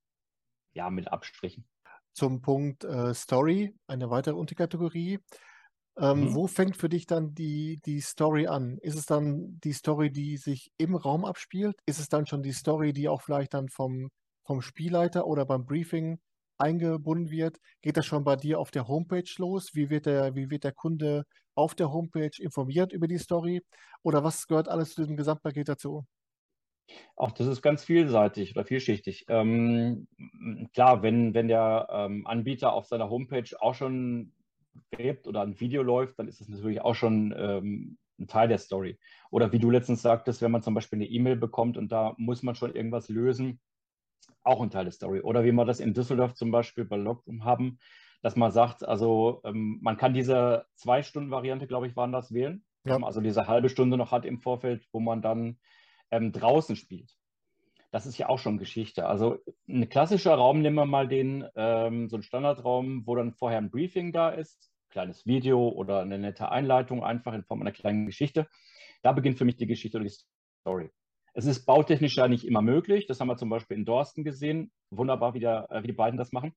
ja, 0.75 0.91
mit 0.91 1.11
Abstrichen. 1.13 1.65
Zum 2.13 2.43
Punkt 2.43 2.85
äh, 2.85 3.15
Story, 3.15 3.75
eine 3.87 4.11
weitere 4.11 4.35
Unterkategorie. 4.35 5.21
Ähm, 5.97 6.21
mhm. 6.21 6.35
Wo 6.35 6.47
fängt 6.49 6.77
für 6.77 6.89
dich 6.89 7.07
dann 7.07 7.35
die, 7.35 7.81
die 7.85 8.01
Story 8.01 8.49
an? 8.49 8.79
Ist 8.79 8.97
es 8.97 9.07
dann 9.07 9.61
die 9.61 9.73
Story, 9.73 10.11
die 10.11 10.37
sich 10.37 10.73
im 10.77 10.97
Raum 10.97 11.25
abspielt? 11.25 11.77
Ist 11.87 12.01
es 12.01 12.09
dann 12.09 12.27
schon 12.27 12.43
die 12.43 12.53
Story, 12.53 12.93
die 12.93 13.09
auch 13.09 13.23
vielleicht 13.23 13.55
dann 13.55 13.69
vom, 13.69 14.11
vom 14.45 14.61
Spielleiter 14.61 15.27
oder 15.27 15.47
beim 15.47 15.65
Briefing 15.67 16.19
eingebunden 16.59 17.31
wird? 17.31 17.59
Geht 17.83 17.97
das 17.97 18.07
schon 18.07 18.25
bei 18.25 18.35
dir 18.37 18.59
auf 18.59 18.73
der 18.73 18.89
Homepage 18.89 19.31
los? 19.39 19.75
Wie 19.75 19.91
wird 19.91 20.07
der, 20.07 20.35
wie 20.35 20.51
wird 20.51 20.65
der 20.65 20.73
Kunde 20.73 21.25
auf 21.55 21.77
der 21.77 21.93
Homepage 21.93 22.37
informiert 22.39 22.93
über 22.93 23.07
die 23.07 23.19
Story? 23.19 23.63
Oder 24.03 24.25
was 24.25 24.49
gehört 24.49 24.69
alles 24.69 24.95
zu 24.95 25.03
diesem 25.03 25.17
Gesamtpaket 25.17 25.69
dazu? 25.69 26.05
Auch 27.17 27.33
das 27.33 27.47
ist 27.47 27.63
ganz 27.63 27.85
vielseitig 27.85 28.55
oder 28.55 28.65
vielschichtig. 28.65 29.27
Ähm, 29.29 30.07
klar, 30.73 31.03
wenn, 31.03 31.35
wenn 31.35 31.49
der 31.49 31.89
ähm, 31.91 32.27
Anbieter 32.27 32.73
auf 32.73 32.87
seiner 32.87 33.11
Homepage 33.11 33.49
auch 33.61 33.75
schon 33.75 34.33
webt 34.97 35.27
oder 35.27 35.43
ein 35.43 35.59
Video 35.61 35.83
läuft, 35.83 36.19
dann 36.19 36.29
ist 36.29 36.41
das 36.41 36.49
natürlich 36.49 36.81
auch 36.81 36.95
schon 36.95 37.35
ähm, 37.37 37.99
ein 38.19 38.27
Teil 38.27 38.49
der 38.49 38.59
Story. 38.59 38.99
Oder 39.31 39.53
wie 39.53 39.59
du 39.59 39.71
letztens 39.71 40.03
sagtest, 40.03 40.43
wenn 40.43 40.51
man 40.51 40.63
zum 40.63 40.75
Beispiel 40.75 40.99
eine 40.99 41.09
E-Mail 41.09 41.37
bekommt 41.37 41.77
und 41.77 41.91
da 41.91 42.15
muss 42.17 42.43
man 42.43 42.55
schon 42.55 42.75
irgendwas 42.75 43.09
lösen, 43.09 43.61
auch 44.43 44.61
ein 44.61 44.71
Teil 44.71 44.85
der 44.85 44.93
Story. 44.93 45.21
Oder 45.21 45.45
wie 45.45 45.53
wir 45.53 45.65
das 45.65 45.81
in 45.81 45.95
Düsseldorf 45.95 46.35
zum 46.35 46.51
Beispiel 46.51 46.85
bei 46.85 46.97
Logum 46.97 47.45
haben, 47.45 47.79
dass 48.23 48.37
man 48.37 48.53
sagt, 48.53 48.87
also 48.87 49.41
ähm, 49.45 49.79
man 49.83 49.97
kann 49.97 50.15
diese 50.15 50.67
Zwei-Stunden-Variante, 50.77 51.67
glaube 51.67 51.87
ich, 51.87 51.97
waren 51.97 52.13
das 52.13 52.33
wählen. 52.33 52.65
Ja. 52.85 52.99
Also 53.03 53.21
diese 53.21 53.47
halbe 53.47 53.69
Stunde 53.69 53.97
noch 53.97 54.13
hat 54.13 54.25
im 54.25 54.41
Vorfeld, 54.41 54.87
wo 54.93 55.01
man 55.01 55.23
dann 55.23 55.59
ähm, 56.11 56.33
draußen 56.33 56.77
spielt. 56.77 57.11
Das 57.91 58.07
ist 58.07 58.19
ja 58.19 58.29
auch 58.29 58.39
schon 58.39 58.59
Geschichte. 58.59 59.07
Also 59.07 59.39
ein 59.69 59.89
klassischer 59.89 60.35
Raum, 60.35 60.63
nehmen 60.63 60.77
wir 60.77 60.87
mal 60.87 61.07
den, 61.07 61.45
ähm, 61.55 62.09
so 62.09 62.17
ein 62.17 62.23
Standardraum, 62.23 63.07
wo 63.07 63.15
dann 63.15 63.33
vorher 63.33 63.59
ein 63.59 63.71
Briefing 63.71 64.13
da 64.13 64.31
ist, 64.31 64.71
kleines 64.91 65.27
Video 65.27 65.69
oder 65.69 66.01
eine 66.01 66.19
nette 66.19 66.51
Einleitung, 66.51 67.05
einfach 67.05 67.35
in 67.35 67.45
Form 67.45 67.61
einer 67.61 67.73
kleinen 67.73 68.07
Geschichte. 68.07 68.49
Da 69.03 69.13
beginnt 69.13 69.39
für 69.39 69.45
mich 69.45 69.57
die 69.57 69.67
Geschichte 69.67 69.99
oder 69.99 70.09
die 70.09 70.15
Story. 70.61 70.91
Es 71.35 71.47
ist 71.47 71.67
bautechnisch 71.67 72.17
ja 72.17 72.29
nicht 72.29 72.45
immer 72.45 72.63
möglich. 72.63 73.07
Das 73.07 73.21
haben 73.21 73.29
wir 73.29 73.37
zum 73.37 73.49
Beispiel 73.49 73.77
in 73.77 73.85
Dorsten 73.85 74.25
gesehen. 74.25 74.73
Wunderbar, 74.91 75.35
wie, 75.35 75.41
der, 75.41 75.69
äh, 75.71 75.83
wie 75.83 75.89
die 75.89 75.93
beiden 75.93 76.17
das 76.17 76.33
machen 76.33 76.53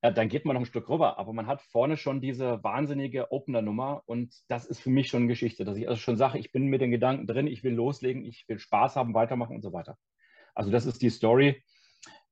äh, 0.00 0.12
dann 0.12 0.28
geht 0.28 0.44
man 0.44 0.54
noch 0.54 0.62
ein 0.62 0.66
Stück 0.66 0.88
rüber. 0.88 1.18
Aber 1.18 1.32
man 1.32 1.46
hat 1.46 1.62
vorne 1.62 1.96
schon 1.96 2.20
diese 2.20 2.62
wahnsinnige 2.62 3.32
Opener-Nummer 3.32 4.02
und 4.06 4.34
das 4.48 4.66
ist 4.66 4.80
für 4.80 4.90
mich 4.90 5.08
schon 5.08 5.28
Geschichte, 5.28 5.64
dass 5.64 5.76
ich 5.76 5.88
also 5.88 6.00
schon 6.00 6.16
sage, 6.16 6.38
ich 6.38 6.52
bin 6.52 6.66
mit 6.66 6.80
den 6.80 6.90
Gedanken 6.90 7.26
drin, 7.26 7.46
ich 7.46 7.64
will 7.64 7.74
loslegen, 7.74 8.24
ich 8.24 8.44
will 8.48 8.58
Spaß 8.58 8.96
haben, 8.96 9.14
weitermachen 9.14 9.56
und 9.56 9.62
so 9.62 9.72
weiter. 9.72 9.96
Also 10.54 10.70
das 10.70 10.86
ist 10.86 11.02
die 11.02 11.10
Story. 11.10 11.62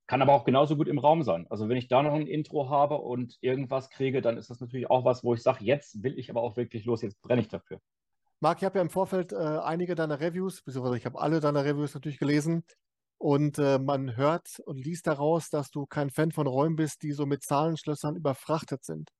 Kann 0.06 0.22
aber 0.22 0.34
auch 0.34 0.44
genauso 0.44 0.76
gut 0.76 0.86
im 0.86 1.00
Raum 1.00 1.24
sein. 1.24 1.46
Also 1.50 1.68
wenn 1.68 1.76
ich 1.76 1.88
da 1.88 2.00
noch 2.02 2.14
ein 2.14 2.28
Intro 2.28 2.70
habe 2.70 2.98
und 2.98 3.36
irgendwas 3.40 3.90
kriege, 3.90 4.22
dann 4.22 4.36
ist 4.36 4.50
das 4.50 4.60
natürlich 4.60 4.88
auch 4.88 5.04
was, 5.04 5.24
wo 5.24 5.34
ich 5.34 5.42
sage, 5.42 5.64
jetzt 5.64 6.02
will 6.04 6.16
ich 6.16 6.30
aber 6.30 6.42
auch 6.42 6.56
wirklich 6.56 6.84
los, 6.84 7.02
jetzt 7.02 7.20
brenne 7.22 7.40
ich 7.40 7.48
dafür. 7.48 7.80
Marc, 8.38 8.58
ich 8.58 8.64
habe 8.64 8.78
ja 8.78 8.82
im 8.82 8.90
Vorfeld 8.90 9.32
äh, 9.32 9.36
einige 9.36 9.96
deiner 9.96 10.20
Reviews, 10.20 10.62
beziehungsweise 10.62 10.98
ich 10.98 11.06
habe 11.06 11.18
alle 11.18 11.40
deiner 11.40 11.64
Reviews 11.64 11.94
natürlich 11.94 12.18
gelesen. 12.18 12.62
Und 13.18 13.58
äh, 13.58 13.78
man 13.78 14.16
hört 14.16 14.60
und 14.66 14.78
liest 14.84 15.06
daraus, 15.06 15.48
dass 15.50 15.70
du 15.70 15.86
kein 15.86 16.10
Fan 16.10 16.32
von 16.32 16.46
Räumen 16.46 16.76
bist, 16.76 17.02
die 17.02 17.12
so 17.12 17.26
mit 17.26 17.42
Zahlenschlössern 17.44 18.16
überfrachtet 18.16 18.84
sind. 18.84 19.10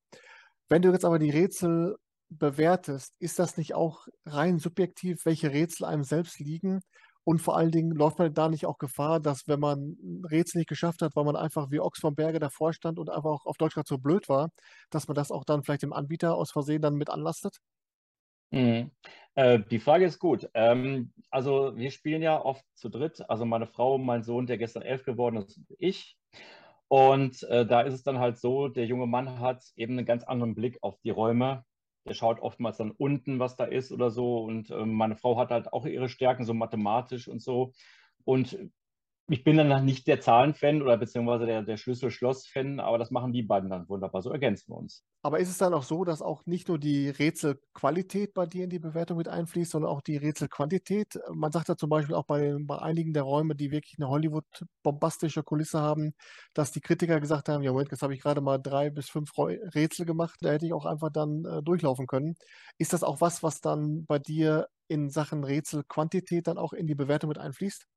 Wenn 0.69 0.83
du 0.83 0.91
jetzt 0.93 1.05
aber 1.05 1.19
die 1.19 1.31
Rätsel 1.31 1.97
bewertest, 2.29 3.15
ist 3.21 3.39
das 3.39 3.57
nicht 3.57 3.75
auch 3.75 4.07
rein 4.27 4.59
subjektiv, 4.59 5.25
welche 5.25 5.53
Rätsel 5.53 5.87
einem 5.87 6.05
selbst 6.05 6.41
liegen? 6.41 6.81
Und 7.25 7.41
vor 7.43 7.57
allen 7.57 7.73
Dingen 7.73 7.91
läuft 7.93 8.19
man 8.19 8.33
da 8.35 8.49
nicht 8.49 8.67
auch 8.67 8.79
Gefahr, 8.79 9.21
dass 9.21 9.49
wenn 9.49 9.59
man 9.61 9.97
ein 10.03 10.25
Rätsel 10.27 10.59
nicht 10.59 10.69
geschafft 10.69 11.03
hat, 11.03 11.17
weil 11.17 11.25
man 11.25 11.37
einfach 11.37 11.71
wie 11.71 11.81
Ochs 11.81 12.01
vom 12.01 12.15
Berge 12.15 12.39
davor 12.39 12.73
stand 12.73 12.99
und 12.99 13.11
einfach 13.11 13.31
auch 13.31 13.47
auf 13.47 13.57
Deutsch 13.59 13.75
gerade 13.75 13.89
so 13.89 13.99
blöd 13.99 14.29
war, 14.29 14.51
dass 14.91 15.09
man 15.09 15.15
das 15.17 15.31
auch 15.33 15.45
dann 15.45 15.63
vielleicht 15.65 15.83
dem 15.83 15.93
Anbieter 15.93 16.35
aus 16.37 16.53
Versehen 16.53 16.83
dann 16.83 16.95
mit 16.95 17.11
anlastet? 17.11 17.59
Mhm. 18.51 18.91
Äh, 19.35 19.61
die 19.71 19.79
Frage 19.79 20.07
ist 20.07 20.19
gut. 20.19 20.49
Ähm, 20.55 21.13
also 21.31 21.77
wir 21.77 21.91
spielen 21.91 22.23
ja 22.23 22.41
oft 22.41 22.65
zu 22.75 22.89
dritt. 22.89 23.29
Also 23.29 23.45
meine 23.45 23.67
Frau, 23.67 23.99
mein 23.99 24.23
Sohn, 24.23 24.47
der 24.47 24.59
gestern 24.59 24.83
elf 24.83 25.05
geworden 25.05 25.37
ist, 25.37 25.61
ich. 25.79 26.17
Und 26.89 27.43
äh, 27.45 27.67
da 27.67 27.81
ist 27.83 27.95
es 27.95 28.03
dann 28.05 28.19
halt 28.19 28.39
so, 28.39 28.69
der 28.69 28.87
junge 28.87 29.07
Mann 29.07 29.41
hat 29.41 29.65
eben 29.77 29.95
einen 29.99 30.07
ganz 30.07 30.25
anderen 30.25 30.55
Blick 30.55 30.79
auf 30.83 30.99
die 31.01 31.11
Räume. 31.11 31.65
Der 32.07 32.15
schaut 32.15 32.41
oftmals 32.41 32.77
dann 32.77 32.93
unten, 32.93 33.41
was 33.41 33.57
da 33.57 33.65
ist 33.65 33.91
oder 33.93 34.11
so. 34.11 34.39
Und 34.45 34.71
äh, 34.71 34.87
meine 34.87 35.17
Frau 35.17 35.37
hat 35.39 35.51
halt 35.51 35.73
auch 35.73 35.85
ihre 35.87 36.09
Stärken, 36.09 36.45
so 36.45 36.55
mathematisch 36.55 37.29
und 37.29 37.43
so. 37.43 37.73
Und 38.25 38.57
ich 39.29 39.43
bin 39.43 39.57
dann 39.57 39.85
nicht 39.85 40.07
der 40.07 40.21
Zahlenfan 40.21 40.83
oder 40.83 40.97
beziehungsweise 40.97 41.47
der, 41.47 41.63
der 41.63 41.77
Schlüssel-Schloss-Fan, 41.77 42.79
aber 42.79 42.97
das 42.97 43.11
machen 43.11 43.33
die 43.33 43.43
beiden 43.43 43.71
dann 43.71 43.89
wunderbar. 43.89 44.23
So 44.23 44.31
ergänzen 44.31 44.69
wir 44.69 44.77
uns. 44.77 45.05
Aber 45.23 45.41
ist 45.41 45.49
es 45.49 45.59
dann 45.59 45.75
auch 45.75 45.83
so, 45.83 46.05
dass 46.05 46.23
auch 46.23 46.47
nicht 46.47 46.69
nur 46.69 46.79
die 46.79 47.09
Rätselqualität 47.09 48.35
bei 48.35 48.47
dir 48.47 48.63
in 48.63 48.71
die 48.71 48.79
Bewertung 48.79 49.17
mit 49.17 49.27
einfließt, 49.27 49.73
sondern 49.73 49.91
auch 49.91 50.01
die 50.01 50.17
Rätselquantität? 50.17 51.19
Man 51.35 51.51
sagt 51.51 51.69
ja 51.69 51.77
zum 51.77 51.91
Beispiel 51.91 52.15
auch 52.15 52.27
bei, 52.27 52.55
bei 52.61 52.79
einigen 52.79 53.13
der 53.13 53.25
Räume, 53.25 53.57
die 53.57 53.73
wirklich 53.73 53.97
eine 53.99 54.09
Hollywood-bombastische 54.09 55.43
Kulisse 55.43 55.81
haben, 55.81 56.15
dass 56.55 56.71
die 56.71 56.81
Kritiker 56.81 57.19
gesagt 57.19 57.49
haben, 57.49 57.65
ja 57.65 57.73
Moment, 57.73 57.91
jetzt 57.91 58.03
habe 58.03 58.15
ich 58.15 58.21
gerade 58.21 58.41
mal 58.41 58.59
drei 58.59 58.91
bis 58.91 59.09
fünf 59.09 59.33
Rätsel 59.37 60.07
gemacht, 60.07 60.37
da 60.41 60.51
hätte 60.51 60.67
ich 60.67 60.73
auch 60.73 60.87
einfach 60.87 61.11
dann 61.11 61.45
äh, 61.45 61.63
durchlaufen 61.65 62.07
können. 62.07 62.37
Ist 62.79 62.93
das 62.93 63.03
auch 63.03 63.21
was, 63.21 63.43
was 63.43 63.61
dann 63.61 64.07
bei 64.07 64.21
dir 64.21 64.69
in 64.87 65.11
Sachen 65.11 65.43
Rätselquantität 65.43 66.47
dann 66.47 66.59
auch 66.59 66.73
in 66.73 66.87
die 66.87 66.95
Bewertung 66.95 67.29
mit 67.29 67.39
einfließt? 67.39 67.89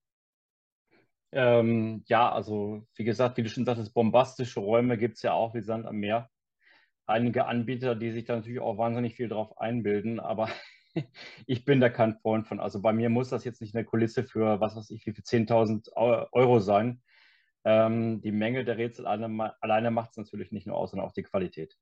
Ähm, 1.31 2.03
ja, 2.07 2.31
also 2.31 2.87
wie 2.95 3.03
gesagt, 3.03 3.37
wie 3.37 3.43
du 3.43 3.49
schon 3.49 3.65
sagtest, 3.65 3.93
bombastische 3.93 4.59
Räume 4.59 4.97
gibt 4.97 5.17
es 5.17 5.21
ja 5.23 5.33
auch 5.33 5.53
wie 5.53 5.61
Sand 5.61 5.85
am 5.85 5.97
Meer. 5.97 6.29
Einige 7.05 7.45
Anbieter, 7.45 7.95
die 7.95 8.11
sich 8.11 8.25
da 8.25 8.35
natürlich 8.35 8.59
auch 8.59 8.77
wahnsinnig 8.77 9.15
viel 9.15 9.29
drauf 9.29 9.57
einbilden, 9.59 10.19
aber 10.19 10.49
ich 11.45 11.65
bin 11.65 11.79
da 11.79 11.89
kein 11.89 12.15
Freund 12.15 12.47
von. 12.47 12.59
Also 12.59 12.81
bei 12.81 12.93
mir 12.93 13.09
muss 13.09 13.29
das 13.29 13.43
jetzt 13.43 13.61
nicht 13.61 13.75
eine 13.75 13.85
Kulisse 13.85 14.23
für, 14.23 14.59
was 14.59 14.75
weiß 14.75 14.89
ich, 14.91 15.05
wie 15.05 15.13
viel 15.13 15.23
10.000 15.23 15.91
Euro 15.95 16.59
sein. 16.59 17.01
Ähm, 17.65 18.21
die 18.21 18.31
Menge 18.31 18.63
der 18.63 18.77
Rätsel 18.77 19.05
alleine, 19.05 19.53
alleine 19.61 19.91
macht 19.91 20.11
es 20.11 20.17
natürlich 20.17 20.51
nicht 20.51 20.65
nur 20.65 20.77
aus, 20.77 20.91
sondern 20.91 21.07
auch 21.07 21.13
die 21.13 21.23
Qualität. 21.23 21.77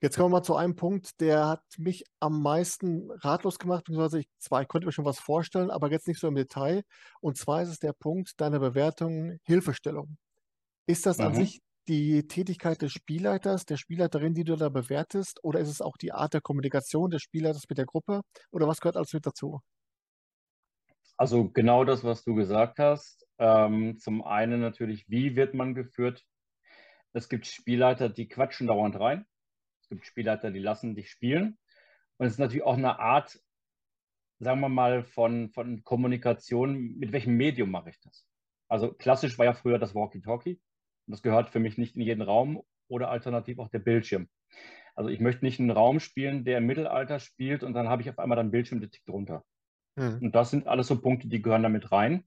Jetzt 0.00 0.16
kommen 0.16 0.30
wir 0.30 0.38
mal 0.38 0.44
zu 0.44 0.54
einem 0.54 0.76
Punkt, 0.76 1.20
der 1.20 1.48
hat 1.48 1.64
mich 1.76 2.04
am 2.20 2.40
meisten 2.40 3.10
ratlos 3.10 3.58
gemacht, 3.58 3.84
beziehungsweise 3.84 4.20
ich, 4.20 4.28
zwar, 4.38 4.62
ich 4.62 4.68
konnte 4.68 4.86
mir 4.86 4.92
schon 4.92 5.04
was 5.04 5.18
vorstellen, 5.18 5.70
aber 5.70 5.90
jetzt 5.90 6.06
nicht 6.06 6.20
so 6.20 6.28
im 6.28 6.36
Detail. 6.36 6.84
Und 7.20 7.36
zwar 7.36 7.62
ist 7.62 7.70
es 7.70 7.80
der 7.80 7.92
Punkt 7.92 8.40
deiner 8.40 8.60
Bewertung 8.60 9.38
Hilfestellung. 9.42 10.16
Ist 10.86 11.04
das 11.04 11.18
mhm. 11.18 11.24
an 11.24 11.34
sich 11.34 11.60
die 11.88 12.28
Tätigkeit 12.28 12.80
des 12.80 12.92
Spielleiters, 12.92 13.64
der 13.64 13.76
Spielleiterin, 13.76 14.34
die 14.34 14.44
du 14.44 14.54
da 14.54 14.68
bewertest, 14.68 15.42
oder 15.42 15.58
ist 15.58 15.70
es 15.70 15.80
auch 15.80 15.96
die 15.96 16.12
Art 16.12 16.34
der 16.34 16.42
Kommunikation 16.42 17.10
des 17.10 17.22
Spielleiters 17.22 17.64
mit 17.68 17.78
der 17.78 17.86
Gruppe? 17.86 18.20
Oder 18.52 18.68
was 18.68 18.80
gehört 18.80 18.96
alles 18.96 19.12
mit 19.12 19.26
dazu? 19.26 19.60
Also 21.16 21.48
genau 21.50 21.84
das, 21.84 22.04
was 22.04 22.22
du 22.22 22.36
gesagt 22.36 22.78
hast. 22.78 23.26
Ähm, 23.38 23.98
zum 23.98 24.22
einen 24.22 24.60
natürlich, 24.60 25.08
wie 25.08 25.34
wird 25.34 25.54
man 25.54 25.74
geführt? 25.74 26.24
Es 27.12 27.28
gibt 27.28 27.46
Spielleiter, 27.46 28.08
die 28.08 28.28
quatschen 28.28 28.68
dauernd 28.68 29.00
rein. 29.00 29.26
Es 29.88 29.96
gibt 29.96 30.06
Spielleiter, 30.06 30.50
die 30.50 30.58
lassen 30.58 30.94
dich 30.94 31.10
spielen. 31.10 31.56
Und 32.18 32.26
es 32.26 32.34
ist 32.34 32.38
natürlich 32.38 32.64
auch 32.64 32.76
eine 32.76 32.98
Art, 32.98 33.40
sagen 34.38 34.60
wir 34.60 34.68
mal, 34.68 35.02
von, 35.02 35.48
von 35.48 35.82
Kommunikation, 35.82 36.98
mit 36.98 37.12
welchem 37.12 37.38
Medium 37.38 37.70
mache 37.70 37.88
ich 37.88 38.00
das? 38.00 38.26
Also 38.68 38.92
klassisch 38.92 39.38
war 39.38 39.46
ja 39.46 39.54
früher 39.54 39.78
das 39.78 39.94
Walkie-Talkie. 39.94 40.60
Und 41.06 41.10
das 41.10 41.22
gehört 41.22 41.48
für 41.48 41.58
mich 41.58 41.78
nicht 41.78 41.96
in 41.96 42.02
jeden 42.02 42.20
Raum 42.20 42.62
oder 42.88 43.08
alternativ 43.08 43.58
auch 43.58 43.68
der 43.68 43.78
Bildschirm. 43.78 44.28
Also 44.94 45.08
ich 45.08 45.20
möchte 45.20 45.42
nicht 45.42 45.58
einen 45.58 45.70
Raum 45.70 46.00
spielen, 46.00 46.44
der 46.44 46.58
im 46.58 46.66
Mittelalter 46.66 47.18
spielt 47.18 47.62
und 47.62 47.72
dann 47.72 47.88
habe 47.88 48.02
ich 48.02 48.10
auf 48.10 48.18
einmal 48.18 48.36
dann 48.36 48.50
Bildschirm, 48.50 48.80
der 48.80 48.90
tickt 48.90 49.08
drunter. 49.08 49.42
Mhm. 49.96 50.18
Und 50.20 50.34
das 50.34 50.50
sind 50.50 50.66
alles 50.66 50.88
so 50.88 51.00
Punkte, 51.00 51.28
die 51.28 51.40
gehören 51.40 51.62
damit 51.62 51.92
rein. 51.92 52.24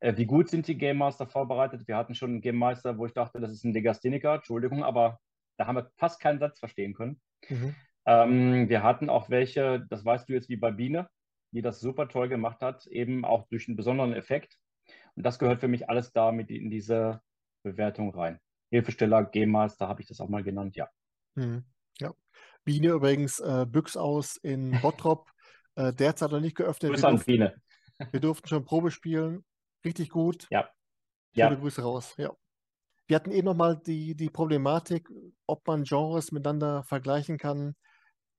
Äh, 0.00 0.16
wie 0.16 0.26
gut 0.26 0.50
sind 0.50 0.66
die 0.66 0.76
Game 0.76 0.98
Master 0.98 1.26
vorbereitet? 1.26 1.88
Wir 1.88 1.96
hatten 1.96 2.14
schon 2.14 2.30
einen 2.30 2.40
Game 2.40 2.56
Master, 2.56 2.98
wo 2.98 3.06
ich 3.06 3.14
dachte, 3.14 3.40
das 3.40 3.52
ist 3.52 3.64
ein 3.64 3.72
Legastheniker, 3.72 4.34
Entschuldigung, 4.34 4.84
aber 4.84 5.18
da 5.60 5.66
haben 5.66 5.76
wir 5.76 5.90
fast 5.98 6.20
keinen 6.20 6.38
Satz 6.38 6.58
verstehen 6.58 6.94
können. 6.94 7.20
Mhm. 7.50 7.74
Ähm, 8.06 8.68
wir 8.70 8.82
hatten 8.82 9.10
auch 9.10 9.28
welche, 9.28 9.86
das 9.90 10.04
weißt 10.06 10.26
du 10.26 10.32
jetzt 10.32 10.48
wie 10.48 10.56
bei 10.56 10.70
Biene, 10.70 11.10
die 11.52 11.60
das 11.60 11.80
super 11.80 12.08
toll 12.08 12.30
gemacht 12.30 12.62
hat, 12.62 12.86
eben 12.86 13.26
auch 13.26 13.46
durch 13.48 13.68
einen 13.68 13.76
besonderen 13.76 14.14
Effekt. 14.14 14.56
Und 15.16 15.26
das 15.26 15.38
gehört 15.38 15.60
für 15.60 15.68
mich 15.68 15.90
alles 15.90 16.12
da 16.12 16.32
mit 16.32 16.50
in 16.50 16.70
diese 16.70 17.20
Bewertung 17.62 18.14
rein. 18.14 18.40
Hilfesteller, 18.70 19.24
G-Master 19.24 19.86
habe 19.86 20.00
ich 20.00 20.08
das 20.08 20.20
auch 20.22 20.30
mal 20.30 20.42
genannt, 20.42 20.76
ja. 20.76 20.88
Mhm. 21.34 21.64
Ja. 22.00 22.14
Biene 22.64 22.88
übrigens, 22.88 23.38
äh, 23.40 23.66
Büchs 23.68 23.98
aus 23.98 24.38
in 24.38 24.70
Bottrop, 24.80 25.30
äh, 25.74 25.92
derzeit 25.92 26.30
noch 26.30 26.40
nicht 26.40 26.56
geöffnet. 26.56 26.92
Grüße 26.92 27.06
an 27.06 27.18
Biene. 27.18 27.60
wir 28.10 28.20
durften 28.20 28.48
schon 28.48 28.64
Probe 28.64 28.90
spielen. 28.90 29.44
Richtig 29.84 30.08
gut. 30.08 30.46
Ja. 30.50 30.70
Viele 31.34 31.50
ja. 31.50 31.54
Grüße 31.54 31.82
raus. 31.82 32.14
Ja. 32.16 32.34
Wir 33.10 33.16
hatten 33.16 33.32
eben 33.32 33.46
nochmal 33.46 33.76
die, 33.76 34.14
die 34.14 34.30
Problematik, 34.30 35.08
ob 35.48 35.66
man 35.66 35.82
Genres 35.82 36.30
miteinander 36.30 36.84
vergleichen 36.84 37.38
kann. 37.38 37.74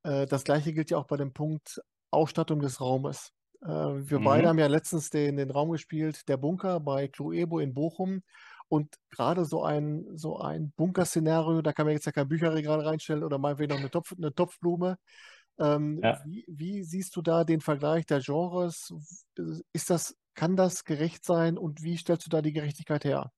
Äh, 0.04 0.28
das 0.28 0.46
gleiche 0.46 0.72
gilt 0.72 0.92
ja 0.92 0.98
auch 0.98 1.08
bei 1.08 1.18
dem 1.18 1.34
Punkt 1.34 1.82
Ausstattung 2.10 2.62
des 2.62 2.80
Raumes. 2.80 3.34
Äh, 3.62 3.68
wir 3.68 4.20
mhm. 4.20 4.24
beide 4.24 4.48
haben 4.48 4.60
ja 4.60 4.68
letztens 4.68 5.10
den, 5.10 5.36
den 5.36 5.52
Raum 5.52 5.72
gespielt, 5.72 6.26
der 6.30 6.38
Bunker 6.38 6.80
bei 6.80 7.10
Cluebo 7.10 7.60
in 7.60 7.74
Bochum. 7.74 8.24
Und 8.70 8.96
gerade 9.10 9.44
so 9.44 9.62
ein, 9.62 10.06
so 10.16 10.40
ein 10.40 10.72
Bunker-Szenario, 10.78 11.62
da 11.62 11.74
kann 11.74 11.86
man 11.86 11.96
jetzt 11.96 12.06
ja 12.06 12.14
kein 12.14 12.30
Bücherregal 12.30 12.80
reinstellen 12.80 13.26
oder 13.26 13.40
meinetwegen 13.40 13.74
noch 13.74 13.80
eine, 13.80 13.92
Topf, 13.92 14.14
eine 14.18 14.34
Topfblume. 14.34 14.98
Ähm, 15.60 16.00
ja. 16.02 16.22
wie, 16.24 16.46
wie, 16.48 16.84
siehst 16.84 17.14
du 17.18 17.22
da 17.22 17.44
den 17.44 17.60
Vergleich 17.60 18.06
der 18.06 18.22
Genres? 18.22 18.94
Ist 19.74 19.90
das, 19.90 20.16
kann 20.34 20.56
das 20.56 20.86
gerecht 20.86 21.26
sein 21.26 21.58
und 21.58 21.84
wie 21.84 21.98
stellst 21.98 22.26
du 22.26 22.30
da 22.30 22.42
die 22.42 22.54
Gerechtigkeit 22.54 23.04
her? 23.04 23.34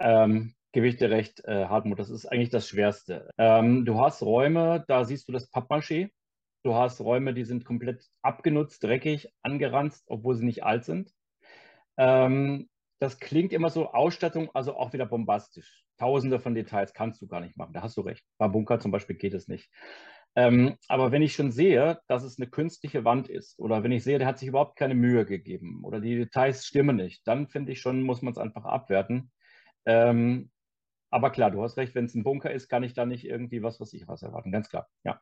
Ähm, 0.00 0.54
gebe 0.72 0.86
ich 0.86 0.96
dir 0.96 1.10
recht, 1.10 1.44
äh, 1.44 1.66
Hartmut, 1.66 1.98
das 1.98 2.10
ist 2.10 2.26
eigentlich 2.26 2.50
das 2.50 2.68
Schwerste. 2.68 3.30
Ähm, 3.38 3.84
du 3.84 4.00
hast 4.00 4.22
Räume, 4.22 4.84
da 4.88 5.04
siehst 5.04 5.28
du 5.28 5.32
das 5.32 5.52
Pappmaché. 5.52 6.10
Du 6.62 6.74
hast 6.74 7.00
Räume, 7.00 7.34
die 7.34 7.44
sind 7.44 7.64
komplett 7.64 8.04
abgenutzt, 8.22 8.82
dreckig, 8.82 9.28
angeranzt, 9.42 10.04
obwohl 10.06 10.34
sie 10.34 10.44
nicht 10.44 10.62
alt 10.62 10.84
sind. 10.84 11.10
Ähm, 11.96 12.68
das 12.98 13.18
klingt 13.18 13.52
immer 13.52 13.70
so 13.70 13.90
Ausstattung, 13.92 14.50
also 14.54 14.76
auch 14.76 14.92
wieder 14.92 15.06
bombastisch. 15.06 15.84
Tausende 15.98 16.38
von 16.38 16.54
Details 16.54 16.92
kannst 16.92 17.20
du 17.22 17.26
gar 17.26 17.40
nicht 17.40 17.56
machen. 17.56 17.72
Da 17.72 17.82
hast 17.82 17.96
du 17.96 18.02
recht. 18.02 18.24
Bei 18.38 18.46
Bunker 18.46 18.78
zum 18.78 18.90
Beispiel 18.90 19.16
geht 19.16 19.34
es 19.34 19.48
nicht. 19.48 19.70
Ähm, 20.36 20.76
aber 20.86 21.10
wenn 21.10 21.22
ich 21.22 21.32
schon 21.32 21.50
sehe, 21.50 21.98
dass 22.06 22.22
es 22.22 22.38
eine 22.38 22.48
künstliche 22.48 23.04
Wand 23.04 23.28
ist, 23.28 23.58
oder 23.58 23.82
wenn 23.82 23.90
ich 23.90 24.04
sehe, 24.04 24.18
der 24.18 24.28
hat 24.28 24.38
sich 24.38 24.48
überhaupt 24.48 24.76
keine 24.76 24.94
Mühe 24.94 25.24
gegeben, 25.26 25.80
oder 25.82 26.00
die 26.00 26.14
Details 26.14 26.64
stimmen 26.66 26.96
nicht, 26.96 27.26
dann 27.26 27.48
finde 27.48 27.72
ich 27.72 27.80
schon, 27.80 28.02
muss 28.02 28.22
man 28.22 28.32
es 28.32 28.38
einfach 28.38 28.64
abwerten. 28.64 29.32
Ähm, 29.86 30.50
aber 31.10 31.30
klar, 31.30 31.50
du 31.50 31.62
hast 31.62 31.76
recht, 31.76 31.94
wenn 31.94 32.04
es 32.04 32.14
ein 32.14 32.22
Bunker 32.22 32.52
ist, 32.52 32.68
kann 32.68 32.82
ich 32.82 32.94
da 32.94 33.04
nicht 33.04 33.24
irgendwie 33.24 33.62
was, 33.62 33.80
was 33.80 33.92
ich 33.92 34.06
was 34.06 34.22
erwarten. 34.22 34.52
Ganz 34.52 34.68
klar, 34.68 34.88
ja. 35.04 35.20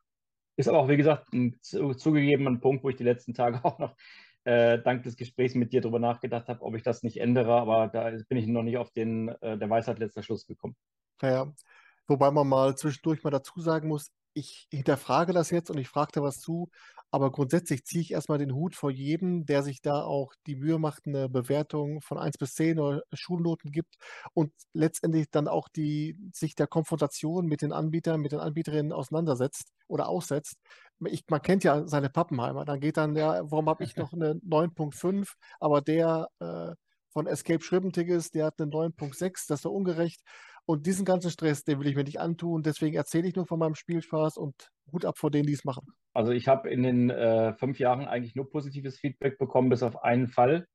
Ist 0.56 0.68
aber 0.68 0.78
auch, 0.78 0.88
wie 0.88 0.96
gesagt, 0.96 1.32
ein 1.32 1.56
zugegebener 1.62 2.58
Punkt, 2.58 2.84
wo 2.84 2.88
ich 2.88 2.96
die 2.96 3.04
letzten 3.04 3.32
Tage 3.32 3.60
auch 3.64 3.78
noch 3.78 3.96
äh, 4.44 4.78
dank 4.80 5.02
des 5.04 5.16
Gesprächs 5.16 5.54
mit 5.54 5.72
dir 5.72 5.80
darüber 5.80 5.98
nachgedacht 5.98 6.48
habe, 6.48 6.62
ob 6.62 6.74
ich 6.74 6.82
das 6.82 7.02
nicht 7.02 7.18
ändere. 7.18 7.52
Aber 7.52 7.88
da 7.88 8.10
bin 8.28 8.38
ich 8.38 8.46
noch 8.46 8.62
nicht 8.62 8.76
auf 8.76 8.90
den 8.90 9.28
äh, 9.40 9.56
der 9.56 9.70
Weisheit 9.70 9.98
letzter 9.98 10.22
Schluss 10.22 10.46
gekommen. 10.46 10.76
Ja, 11.22 11.52
wobei 12.06 12.30
man 12.30 12.48
mal 12.48 12.76
zwischendurch 12.76 13.22
mal 13.24 13.30
dazu 13.30 13.60
sagen 13.60 13.88
muss, 13.88 14.10
ich 14.34 14.68
hinterfrage 14.70 15.32
das 15.32 15.50
jetzt 15.50 15.70
und 15.70 15.78
ich 15.78 15.88
frage 15.88 16.12
da 16.12 16.22
was 16.22 16.40
zu, 16.40 16.70
aber 17.10 17.32
grundsätzlich 17.32 17.84
ziehe 17.84 18.02
ich 18.02 18.12
erstmal 18.12 18.38
den 18.38 18.54
Hut 18.54 18.74
vor 18.74 18.90
jedem, 18.90 19.46
der 19.46 19.62
sich 19.62 19.80
da 19.80 20.02
auch 20.02 20.34
die 20.46 20.56
Mühe 20.56 20.78
macht, 20.78 21.06
eine 21.06 21.28
Bewertung 21.28 22.00
von 22.02 22.18
1 22.18 22.36
bis 22.38 22.54
10 22.54 22.78
oder 22.78 23.02
Schulnoten 23.12 23.72
gibt 23.72 23.96
und 24.34 24.52
letztendlich 24.74 25.30
dann 25.30 25.48
auch 25.48 25.68
die, 25.68 26.18
sich 26.32 26.54
der 26.54 26.66
Konfrontation 26.66 27.46
mit 27.46 27.62
den 27.62 27.72
Anbietern, 27.72 28.20
mit 28.20 28.32
den 28.32 28.40
Anbieterinnen 28.40 28.92
auseinandersetzt 28.92 29.72
oder 29.86 30.08
aussetzt. 30.08 30.58
Ich, 31.06 31.24
man 31.28 31.42
kennt 31.42 31.64
ja 31.64 31.86
seine 31.86 32.10
Pappenheimer. 32.10 32.64
Dann 32.64 32.80
geht 32.80 32.96
dann, 32.96 33.16
ja, 33.16 33.40
warum 33.50 33.68
habe 33.68 33.84
ich 33.84 33.96
noch 33.96 34.12
eine 34.12 34.34
9.5, 34.34 35.32
aber 35.60 35.80
der 35.80 36.28
äh, 36.40 36.74
von 37.10 37.26
Escape 37.26 37.62
Schribbentickets, 37.62 38.30
der 38.30 38.46
hat 38.46 38.60
eine 38.60 38.70
9.6, 38.70 39.46
das 39.48 39.58
ist 39.58 39.64
doch 39.64 39.72
ungerecht. 39.72 40.20
Und 40.68 40.84
diesen 40.84 41.06
ganzen 41.06 41.30
Stress, 41.30 41.64
den 41.64 41.80
will 41.80 41.86
ich 41.86 41.96
mir 41.96 42.04
nicht 42.04 42.20
antun. 42.20 42.62
Deswegen 42.62 42.94
erzähle 42.94 43.26
ich 43.26 43.34
nur 43.34 43.46
von 43.46 43.58
meinem 43.58 43.74
Spielspaß 43.74 44.36
und 44.36 44.70
Hut 44.92 45.06
ab 45.06 45.16
vor 45.16 45.30
denen, 45.30 45.46
die 45.46 45.54
es 45.54 45.64
machen. 45.64 45.86
Also 46.12 46.30
ich 46.32 46.46
habe 46.46 46.68
in 46.68 46.82
den 46.82 47.08
äh, 47.08 47.54
fünf 47.54 47.78
Jahren 47.78 48.06
eigentlich 48.06 48.34
nur 48.34 48.50
positives 48.50 48.98
Feedback 48.98 49.38
bekommen, 49.38 49.70
bis 49.70 49.82
auf 49.82 50.02
einen 50.04 50.28
Fall. 50.28 50.66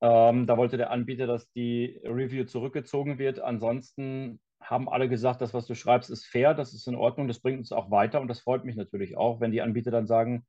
Ähm, 0.00 0.46
da 0.46 0.56
wollte 0.56 0.76
der 0.76 0.92
Anbieter, 0.92 1.26
dass 1.26 1.50
die 1.50 2.00
Review 2.04 2.44
zurückgezogen 2.44 3.18
wird. 3.18 3.40
Ansonsten 3.40 4.40
haben 4.60 4.88
alle 4.88 5.08
gesagt, 5.08 5.40
das, 5.40 5.52
was 5.52 5.66
du 5.66 5.74
schreibst, 5.74 6.08
ist 6.08 6.24
fair, 6.24 6.54
das 6.54 6.72
ist 6.72 6.86
in 6.86 6.94
Ordnung, 6.94 7.26
das 7.26 7.40
bringt 7.40 7.58
uns 7.58 7.72
auch 7.72 7.90
weiter 7.90 8.20
und 8.20 8.28
das 8.28 8.38
freut 8.38 8.64
mich 8.64 8.76
natürlich 8.76 9.16
auch, 9.16 9.40
wenn 9.40 9.50
die 9.50 9.60
Anbieter 9.60 9.90
dann 9.90 10.06
sagen, 10.06 10.46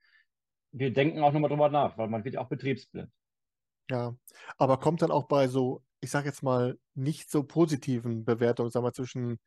wir 0.72 0.94
denken 0.94 1.24
auch 1.24 1.34
nochmal 1.34 1.50
drüber 1.50 1.70
nach, 1.70 1.98
weil 1.98 2.10
man 2.10 2.24
wird 2.26 2.36
ja 2.36 2.42
auch 2.42 2.50
betriebsblind. 2.50 3.10
Ja, 3.90 4.16
aber 4.58 4.78
kommt 4.78 5.02
dann 5.02 5.12
auch 5.12 5.28
bei 5.28 5.48
so, 5.48 5.82
ich 6.01 6.12
sage 6.12 6.27
jetzt 6.27 6.44
mal, 6.44 6.77
nicht 6.96 7.30
so 7.30 7.44
positiven 7.44 8.25
Bewertungen, 8.25 8.70
sagen 8.70 8.86
wir 8.86 8.94
zwischen, 8.94 9.39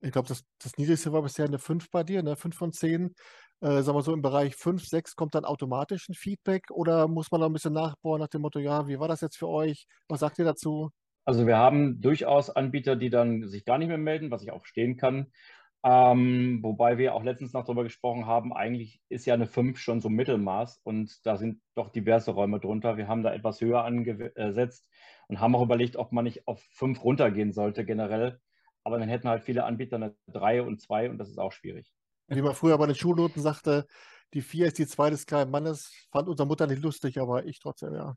ich 0.00 0.12
glaube, 0.12 0.28
das, 0.28 0.44
das 0.62 0.76
niedrigste 0.76 1.12
war 1.12 1.22
bisher 1.22 1.46
eine 1.46 1.58
5 1.58 1.90
bei 1.90 2.04
dir, 2.04 2.22
ne? 2.22 2.36
5 2.36 2.56
von 2.56 2.72
10. 2.72 3.14
Äh, 3.60 3.82
sagen 3.82 3.96
wir 3.96 4.02
so, 4.02 4.12
im 4.12 4.22
Bereich 4.22 4.56
5, 4.56 4.84
6 4.84 5.16
kommt 5.16 5.34
dann 5.34 5.44
automatisch 5.44 6.08
ein 6.08 6.14
Feedback 6.14 6.70
oder 6.70 7.08
muss 7.08 7.30
man 7.30 7.40
da 7.40 7.46
ein 7.46 7.52
bisschen 7.52 7.72
nachbohren 7.72 8.20
nach 8.20 8.28
dem 8.28 8.42
Motto, 8.42 8.58
ja, 8.58 8.86
wie 8.88 8.98
war 8.98 9.08
das 9.08 9.20
jetzt 9.20 9.38
für 9.38 9.48
euch? 9.48 9.86
Was 10.08 10.20
sagt 10.20 10.38
ihr 10.38 10.44
dazu? 10.44 10.90
Also 11.24 11.46
wir 11.46 11.56
haben 11.56 12.00
durchaus 12.00 12.50
Anbieter, 12.50 12.96
die 12.96 13.08
dann 13.08 13.48
sich 13.48 13.64
gar 13.64 13.78
nicht 13.78 13.88
mehr 13.88 13.98
melden, 13.98 14.30
was 14.30 14.42
ich 14.42 14.50
auch 14.52 14.60
verstehen 14.60 14.96
kann. 14.96 15.32
Ähm, 15.86 16.60
wobei 16.62 16.96
wir 16.96 17.14
auch 17.14 17.22
letztens 17.22 17.52
noch 17.52 17.64
darüber 17.64 17.84
gesprochen 17.84 18.24
haben, 18.24 18.54
eigentlich 18.54 19.02
ist 19.10 19.26
ja 19.26 19.34
eine 19.34 19.46
5 19.46 19.78
schon 19.78 20.00
so 20.00 20.08
Mittelmaß 20.08 20.80
und 20.82 21.26
da 21.26 21.36
sind 21.36 21.60
doch 21.74 21.90
diverse 21.90 22.30
Räume 22.30 22.58
drunter. 22.58 22.96
Wir 22.96 23.06
haben 23.06 23.22
da 23.22 23.34
etwas 23.34 23.60
höher 23.60 23.84
angesetzt 23.84 24.88
und 25.28 25.40
haben 25.40 25.54
auch 25.54 25.62
überlegt, 25.62 25.96
ob 25.96 26.10
man 26.10 26.24
nicht 26.24 26.48
auf 26.48 26.62
5 26.72 27.04
runtergehen 27.04 27.52
sollte 27.52 27.84
generell. 27.84 28.40
Aber 28.82 28.98
dann 28.98 29.10
hätten 29.10 29.28
halt 29.28 29.42
viele 29.42 29.64
Anbieter 29.64 29.96
eine 29.96 30.16
3 30.28 30.62
und 30.62 30.80
2 30.80 31.10
und 31.10 31.18
das 31.18 31.28
ist 31.28 31.38
auch 31.38 31.52
schwierig. 31.52 31.92
Wie 32.28 32.40
man 32.40 32.54
früher 32.54 32.78
bei 32.78 32.86
den 32.86 32.94
Schulnoten 32.94 33.42
sagte, 33.42 33.86
die 34.32 34.40
4 34.40 34.68
ist 34.68 34.78
die 34.78 34.86
2 34.86 35.10
des 35.10 35.26
kleinen 35.26 35.50
Mannes, 35.50 35.92
fand 36.10 36.28
unsere 36.28 36.46
Mutter 36.46 36.66
nicht 36.66 36.82
lustig, 36.82 37.18
aber 37.20 37.44
ich 37.44 37.60
trotzdem, 37.60 37.92
ja. 37.94 38.16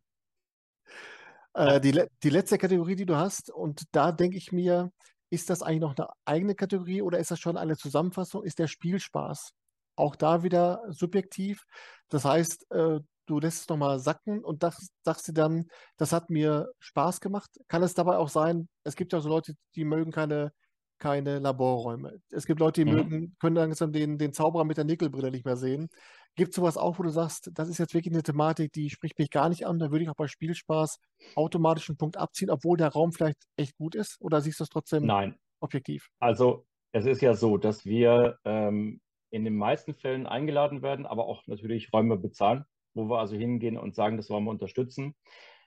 Äh, 1.54 1.82
die, 1.82 2.02
die 2.24 2.30
letzte 2.30 2.58
Kategorie, 2.58 2.96
die 2.96 3.06
du 3.06 3.18
hast, 3.18 3.52
und 3.52 3.84
da 3.92 4.14
denke 4.14 4.38
ich 4.38 4.54
mir, 4.54 4.92
ist 5.30 5.50
das 5.50 5.62
eigentlich 5.62 5.82
noch 5.82 5.96
eine 5.98 6.08
eigene 6.26 6.56
Kategorie 6.56 7.02
oder 7.02 7.20
ist 7.20 7.32
das 7.32 7.40
schon 7.40 7.58
eine 7.58 7.78
Zusammenfassung? 7.78 8.44
Ist 8.44 8.60
der 8.60 8.68
Spielspaß 8.68 9.52
auch 9.96 10.16
da 10.16 10.44
wieder 10.44 10.82
subjektiv? 10.90 11.64
Das 12.10 12.26
heißt, 12.26 12.72
äh, 12.72 13.00
du 13.26 13.40
lässt 13.40 13.62
es 13.62 13.70
nochmal 13.70 14.00
sacken 14.00 14.44
und 14.44 14.62
sagst, 14.62 14.92
sagst 15.04 15.28
dir 15.28 15.34
dann, 15.34 15.68
das 15.98 16.14
hat 16.14 16.30
mir 16.30 16.68
Spaß 16.80 17.20
gemacht. 17.20 17.50
Kann 17.68 17.84
es 17.84 17.94
dabei 17.94 18.18
auch 18.18 18.30
sein, 18.30 18.70
es 18.84 18.96
gibt 18.96 19.14
ja 19.14 19.20
so 19.20 19.30
Leute, 19.30 19.54
die 19.76 19.86
mögen 19.86 20.12
keine, 20.12 20.52
keine 20.98 21.40
Laborräume. 21.40 22.20
Es 22.32 22.46
gibt 22.46 22.60
Leute, 22.60 22.84
die 22.84 22.90
mhm. 22.92 22.98
mögen, 22.98 23.36
können 23.40 23.56
langsam 23.56 23.92
den, 23.92 24.18
den 24.18 24.34
Zauberer 24.34 24.64
mit 24.64 24.78
der 24.78 24.86
Nickelbrille 24.86 25.32
nicht 25.32 25.46
mehr 25.46 25.58
sehen. 25.58 25.90
Gibt 26.38 26.52
es 26.52 26.56
sowas 26.56 26.78
auch, 26.78 27.00
wo 27.00 27.04
du 27.04 27.10
sagst, 27.10 27.50
das 27.56 27.68
ist 27.68 27.80
jetzt 27.80 27.96
wirklich 27.96 28.14
eine 28.14 28.22
Thematik, 28.22 28.72
die 28.72 28.92
spricht 28.92 29.18
mich 29.18 29.32
gar 29.32 29.50
nicht 29.50 29.66
an, 29.66 29.80
da 29.80 29.90
würde 29.90 30.04
ich 30.04 30.10
auch 30.10 30.16
bei 30.16 30.28
Spielspaß 30.28 31.00
automatisch 31.36 31.90
einen 31.90 31.98
Punkt 31.98 32.16
abziehen, 32.16 32.52
obwohl 32.52 32.78
der 32.78 32.90
Raum 32.90 33.12
vielleicht 33.12 33.44
echt 33.56 33.76
gut 33.76 33.96
ist? 33.96 34.22
Oder 34.22 34.40
siehst 34.40 34.60
du 34.60 34.64
es 34.64 34.70
trotzdem 34.70 35.08
Nein. 35.08 35.36
objektiv? 35.62 36.10
Also 36.20 36.68
es 36.92 37.08
ist 37.08 37.24
ja 37.24 37.34
so, 37.34 37.58
dass 37.58 37.86
wir 37.86 38.38
ähm, 38.46 39.02
in 39.32 39.46
den 39.46 39.58
meisten 39.58 39.96
Fällen 39.96 40.28
eingeladen 40.28 40.84
werden, 40.84 41.08
aber 41.08 41.26
auch 41.26 41.42
natürlich 41.48 41.92
Räume 41.92 42.18
bezahlen, 42.18 42.66
wo 42.94 43.10
wir 43.10 43.18
also 43.18 43.36
hingehen 43.36 43.76
und 43.76 43.96
sagen, 43.96 44.16
das 44.16 44.30
wollen 44.30 44.44
wir 44.44 44.52
unterstützen. 44.52 45.16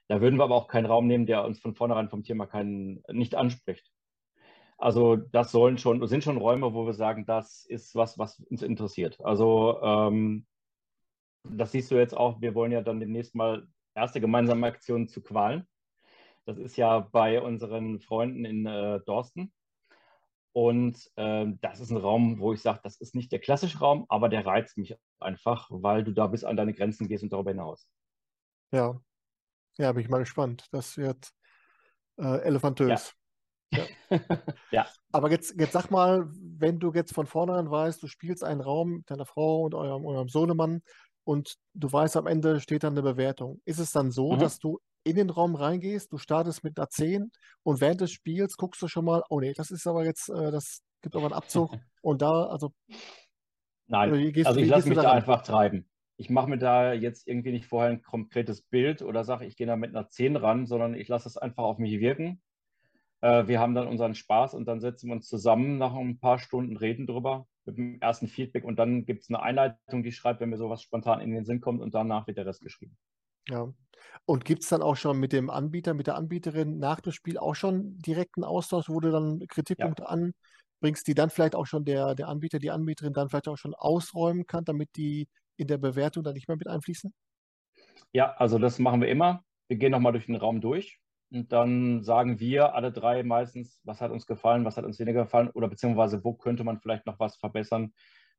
Da 0.06 0.20
würden 0.20 0.38
wir 0.38 0.44
aber 0.44 0.54
auch 0.54 0.68
keinen 0.68 0.86
Raum 0.86 1.08
nehmen, 1.08 1.26
der 1.26 1.44
uns 1.44 1.58
von 1.58 1.74
vornherein 1.74 2.08
vom 2.08 2.22
Thema 2.22 2.46
keinen, 2.46 3.02
nicht 3.10 3.34
anspricht. 3.34 3.90
Also 4.78 5.16
das 5.16 5.50
sollen 5.50 5.78
schon, 5.78 6.06
sind 6.06 6.22
schon 6.22 6.36
Räume, 6.36 6.74
wo 6.74 6.86
wir 6.86 6.94
sagen, 6.94 7.26
das 7.26 7.66
ist 7.66 7.96
was, 7.96 8.18
was 8.18 8.38
uns 8.38 8.62
interessiert. 8.62 9.18
Also 9.20 9.80
ähm, 9.82 10.46
das 11.44 11.72
siehst 11.72 11.90
du 11.90 11.96
jetzt 11.96 12.16
auch, 12.16 12.40
wir 12.40 12.54
wollen 12.54 12.72
ja 12.72 12.82
dann 12.82 13.00
demnächst 13.00 13.34
mal 13.34 13.66
erste 13.94 14.20
gemeinsame 14.20 14.66
Aktionen 14.66 15.08
zu 15.08 15.22
Qualen. 15.22 15.66
Das 16.46 16.58
ist 16.58 16.76
ja 16.76 17.00
bei 17.00 17.40
unseren 17.40 18.00
Freunden 18.00 18.44
in 18.44 18.66
äh, 18.66 19.00
Dorsten. 19.06 19.52
Und 20.52 21.10
äh, 21.16 21.46
das 21.60 21.80
ist 21.80 21.90
ein 21.90 21.96
Raum, 21.96 22.40
wo 22.40 22.52
ich 22.52 22.60
sage, 22.60 22.80
das 22.82 22.96
ist 22.96 23.14
nicht 23.14 23.30
der 23.30 23.38
klassische 23.38 23.78
Raum, 23.78 24.06
aber 24.08 24.28
der 24.28 24.44
reizt 24.44 24.76
mich 24.78 24.96
einfach, 25.20 25.68
weil 25.70 26.02
du 26.02 26.12
da 26.12 26.26
bis 26.26 26.42
an 26.42 26.56
deine 26.56 26.74
Grenzen 26.74 27.08
gehst 27.08 27.22
und 27.22 27.32
darüber 27.32 27.52
hinaus. 27.52 27.86
Ja, 28.72 29.00
ja, 29.78 29.92
bin 29.92 30.02
ich 30.02 30.08
mal 30.08 30.18
gespannt. 30.18 30.66
Das 30.72 30.96
wird 30.96 31.30
äh, 32.18 32.40
elefantös. 32.42 33.14
Ja. 33.70 33.86
Ja. 34.10 34.20
ja. 34.72 34.86
Aber 35.12 35.30
jetzt, 35.30 35.54
jetzt 35.58 35.72
sag 35.72 35.90
mal, 35.90 36.28
wenn 36.32 36.80
du 36.80 36.92
jetzt 36.92 37.14
von 37.14 37.26
vornherein 37.26 37.70
weißt, 37.70 38.02
du 38.02 38.08
spielst 38.08 38.42
einen 38.42 38.60
Raum 38.60 38.98
mit 38.98 39.10
deiner 39.10 39.26
Frau 39.26 39.62
und 39.62 39.74
eurem, 39.74 40.04
eurem 40.04 40.28
Sohnemann 40.28 40.82
und 41.30 41.54
du 41.74 41.92
weißt, 41.92 42.16
am 42.16 42.26
Ende 42.26 42.58
steht 42.58 42.82
dann 42.82 42.94
eine 42.94 43.02
Bewertung. 43.02 43.60
Ist 43.64 43.78
es 43.78 43.92
dann 43.92 44.10
so, 44.10 44.32
mhm. 44.32 44.40
dass 44.40 44.58
du 44.58 44.80
in 45.04 45.14
den 45.14 45.30
Raum 45.30 45.54
reingehst, 45.54 46.12
du 46.12 46.18
startest 46.18 46.64
mit 46.64 46.76
einer 46.76 46.88
10 46.88 47.30
und 47.62 47.80
während 47.80 48.00
des 48.00 48.10
Spiels 48.10 48.56
guckst 48.56 48.82
du 48.82 48.88
schon 48.88 49.04
mal, 49.04 49.22
oh 49.28 49.38
nee, 49.38 49.52
das 49.52 49.70
ist 49.70 49.86
aber 49.86 50.04
jetzt, 50.04 50.28
äh, 50.28 50.50
das 50.50 50.82
gibt 51.02 51.14
aber 51.14 51.26
einen 51.26 51.34
Abzug 51.34 51.70
und 52.02 52.20
da, 52.20 52.46
also. 52.46 52.72
Nein, 53.86 54.32
gehst, 54.32 54.48
also 54.48 54.58
ich 54.58 54.68
lasse 54.68 54.88
mich 54.88 54.96
da, 54.96 55.02
da 55.02 55.12
einfach 55.12 55.42
treiben. 55.42 55.88
Ich 56.16 56.30
mache 56.30 56.50
mir 56.50 56.58
da 56.58 56.94
jetzt 56.94 57.28
irgendwie 57.28 57.52
nicht 57.52 57.66
vorher 57.66 57.92
ein 57.92 58.02
konkretes 58.02 58.62
Bild 58.62 59.00
oder 59.00 59.22
sage, 59.22 59.46
ich 59.46 59.56
gehe 59.56 59.68
da 59.68 59.76
mit 59.76 59.90
einer 59.94 60.08
10 60.08 60.34
ran, 60.34 60.66
sondern 60.66 60.94
ich 60.94 61.06
lasse 61.06 61.28
es 61.28 61.36
einfach 61.36 61.62
auf 61.62 61.78
mich 61.78 62.00
wirken. 62.00 62.42
Äh, 63.20 63.46
wir 63.46 63.60
haben 63.60 63.74
dann 63.74 63.86
unseren 63.86 64.14
Spaß 64.14 64.54
und 64.54 64.66
dann 64.66 64.80
setzen 64.80 65.08
wir 65.08 65.14
uns 65.14 65.28
zusammen 65.28 65.78
nach 65.78 65.94
ein 65.94 66.18
paar 66.18 66.38
Stunden, 66.38 66.76
reden 66.76 67.06
drüber 67.06 67.46
mit 67.64 67.76
dem 67.76 68.00
ersten 68.00 68.28
Feedback 68.28 68.64
und 68.64 68.78
dann 68.78 69.04
gibt 69.04 69.22
es 69.22 69.28
eine 69.28 69.42
Einleitung, 69.42 70.02
die 70.02 70.12
schreibt, 70.12 70.40
wenn 70.40 70.50
mir 70.50 70.56
sowas 70.56 70.82
spontan 70.82 71.20
in 71.20 71.30
den 71.30 71.44
Sinn 71.44 71.60
kommt 71.60 71.80
und 71.80 71.94
danach 71.94 72.26
wird 72.26 72.38
der 72.38 72.46
Rest 72.46 72.62
geschrieben. 72.62 72.96
Ja. 73.48 73.72
Und 74.24 74.44
gibt 74.44 74.62
es 74.62 74.68
dann 74.68 74.82
auch 74.82 74.96
schon 74.96 75.18
mit 75.18 75.32
dem 75.32 75.50
Anbieter, 75.50 75.94
mit 75.94 76.06
der 76.06 76.16
Anbieterin 76.16 76.78
nach 76.78 77.00
dem 77.00 77.12
Spiel 77.12 77.36
auch 77.38 77.54
schon 77.54 77.98
direkten 77.98 78.44
Austausch, 78.44 78.88
wo 78.88 79.00
du 79.00 79.10
dann 79.10 79.46
Kritikpunkte 79.48 80.04
ja. 80.04 80.08
anbringst, 80.08 81.06
die 81.06 81.14
dann 81.14 81.30
vielleicht 81.30 81.54
auch 81.54 81.66
schon 81.66 81.84
der, 81.84 82.14
der 82.14 82.28
Anbieter, 82.28 82.58
die 82.58 82.70
Anbieterin 82.70 83.12
dann 83.12 83.28
vielleicht 83.28 83.48
auch 83.48 83.58
schon 83.58 83.74
ausräumen 83.74 84.46
kann, 84.46 84.64
damit 84.64 84.88
die 84.96 85.28
in 85.56 85.66
der 85.66 85.78
Bewertung 85.78 86.24
dann 86.24 86.34
nicht 86.34 86.48
mehr 86.48 86.56
mit 86.56 86.68
einfließen? 86.68 87.12
Ja, 88.12 88.32
also 88.32 88.58
das 88.58 88.78
machen 88.78 89.02
wir 89.02 89.08
immer. 89.08 89.44
Wir 89.68 89.76
gehen 89.76 89.92
nochmal 89.92 90.12
durch 90.12 90.26
den 90.26 90.36
Raum 90.36 90.60
durch 90.60 90.98
und 91.32 91.52
dann 91.52 92.02
sagen 92.02 92.40
wir 92.40 92.74
alle 92.74 92.92
drei 92.92 93.22
meistens, 93.22 93.80
was 93.84 94.00
hat 94.00 94.10
uns 94.10 94.26
gefallen, 94.26 94.64
was 94.64 94.76
hat 94.76 94.84
uns 94.84 94.98
weniger 94.98 95.24
gefallen 95.24 95.50
oder 95.50 95.68
beziehungsweise 95.68 96.24
wo 96.24 96.34
könnte 96.34 96.64
man 96.64 96.80
vielleicht 96.80 97.06
noch 97.06 97.18
was 97.20 97.36
verbessern, 97.36 97.92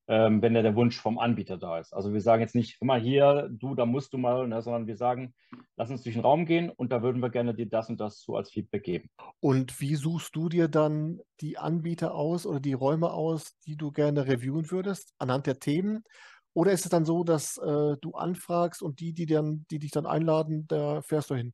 ähm, 0.07 0.41
wenn 0.41 0.53
der, 0.53 0.63
der 0.63 0.75
Wunsch 0.75 0.99
vom 0.99 1.19
Anbieter 1.19 1.57
da 1.57 1.79
ist. 1.79 1.93
Also 1.93 2.11
wir 2.11 2.21
sagen 2.21 2.41
jetzt 2.41 2.55
nicht, 2.55 2.81
immer 2.81 2.97
hier, 2.97 3.49
du, 3.51 3.75
da 3.75 3.85
musst 3.85 4.13
du 4.13 4.17
mal, 4.17 4.47
ne, 4.47 4.61
sondern 4.61 4.87
wir 4.87 4.97
sagen, 4.97 5.33
lass 5.77 5.89
uns 5.89 6.03
durch 6.03 6.15
den 6.15 6.23
Raum 6.23 6.45
gehen 6.45 6.69
und 6.69 6.91
da 6.91 7.01
würden 7.01 7.21
wir 7.21 7.29
gerne 7.29 7.53
dir 7.53 7.67
das 7.67 7.89
und 7.89 7.99
das 7.99 8.21
so 8.21 8.35
als 8.35 8.51
Feedback 8.51 8.83
geben. 8.83 9.09
Und 9.39 9.79
wie 9.79 9.95
suchst 9.95 10.35
du 10.35 10.49
dir 10.49 10.67
dann 10.67 11.21
die 11.39 11.57
Anbieter 11.57 12.13
aus 12.13 12.45
oder 12.45 12.59
die 12.59 12.73
Räume 12.73 13.11
aus, 13.11 13.57
die 13.65 13.77
du 13.77 13.91
gerne 13.91 14.27
reviewen 14.27 14.69
würdest, 14.71 15.13
anhand 15.17 15.47
der 15.47 15.59
Themen? 15.59 16.03
Oder 16.53 16.73
ist 16.73 16.83
es 16.83 16.91
dann 16.91 17.05
so, 17.05 17.23
dass 17.23 17.57
äh, 17.57 17.95
du 18.01 18.11
anfragst 18.13 18.83
und 18.83 18.99
die, 18.99 19.13
die, 19.13 19.25
dann, 19.25 19.65
die 19.71 19.79
dich 19.79 19.91
dann 19.91 20.05
einladen, 20.05 20.65
da 20.67 21.01
fährst 21.01 21.29
du 21.29 21.35
hin? 21.35 21.53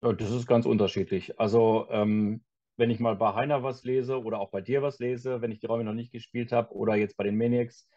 Das 0.00 0.30
ist 0.30 0.46
ganz 0.46 0.66
unterschiedlich. 0.66 1.40
Also 1.40 1.86
ähm, 1.90 2.44
wenn 2.76 2.90
ich 2.90 3.00
mal 3.00 3.16
bei 3.16 3.34
Heiner 3.34 3.62
was 3.62 3.84
lese 3.84 4.22
oder 4.22 4.40
auch 4.40 4.50
bei 4.50 4.60
dir 4.60 4.82
was 4.82 4.98
lese, 4.98 5.40
wenn 5.40 5.50
ich 5.50 5.58
die 5.60 5.66
Räume 5.66 5.84
noch 5.84 5.94
nicht 5.94 6.12
gespielt 6.12 6.52
habe 6.52 6.74
oder 6.74 6.94
jetzt 6.94 7.16
bei 7.16 7.24
den 7.24 7.36
Maniacs 7.36 7.88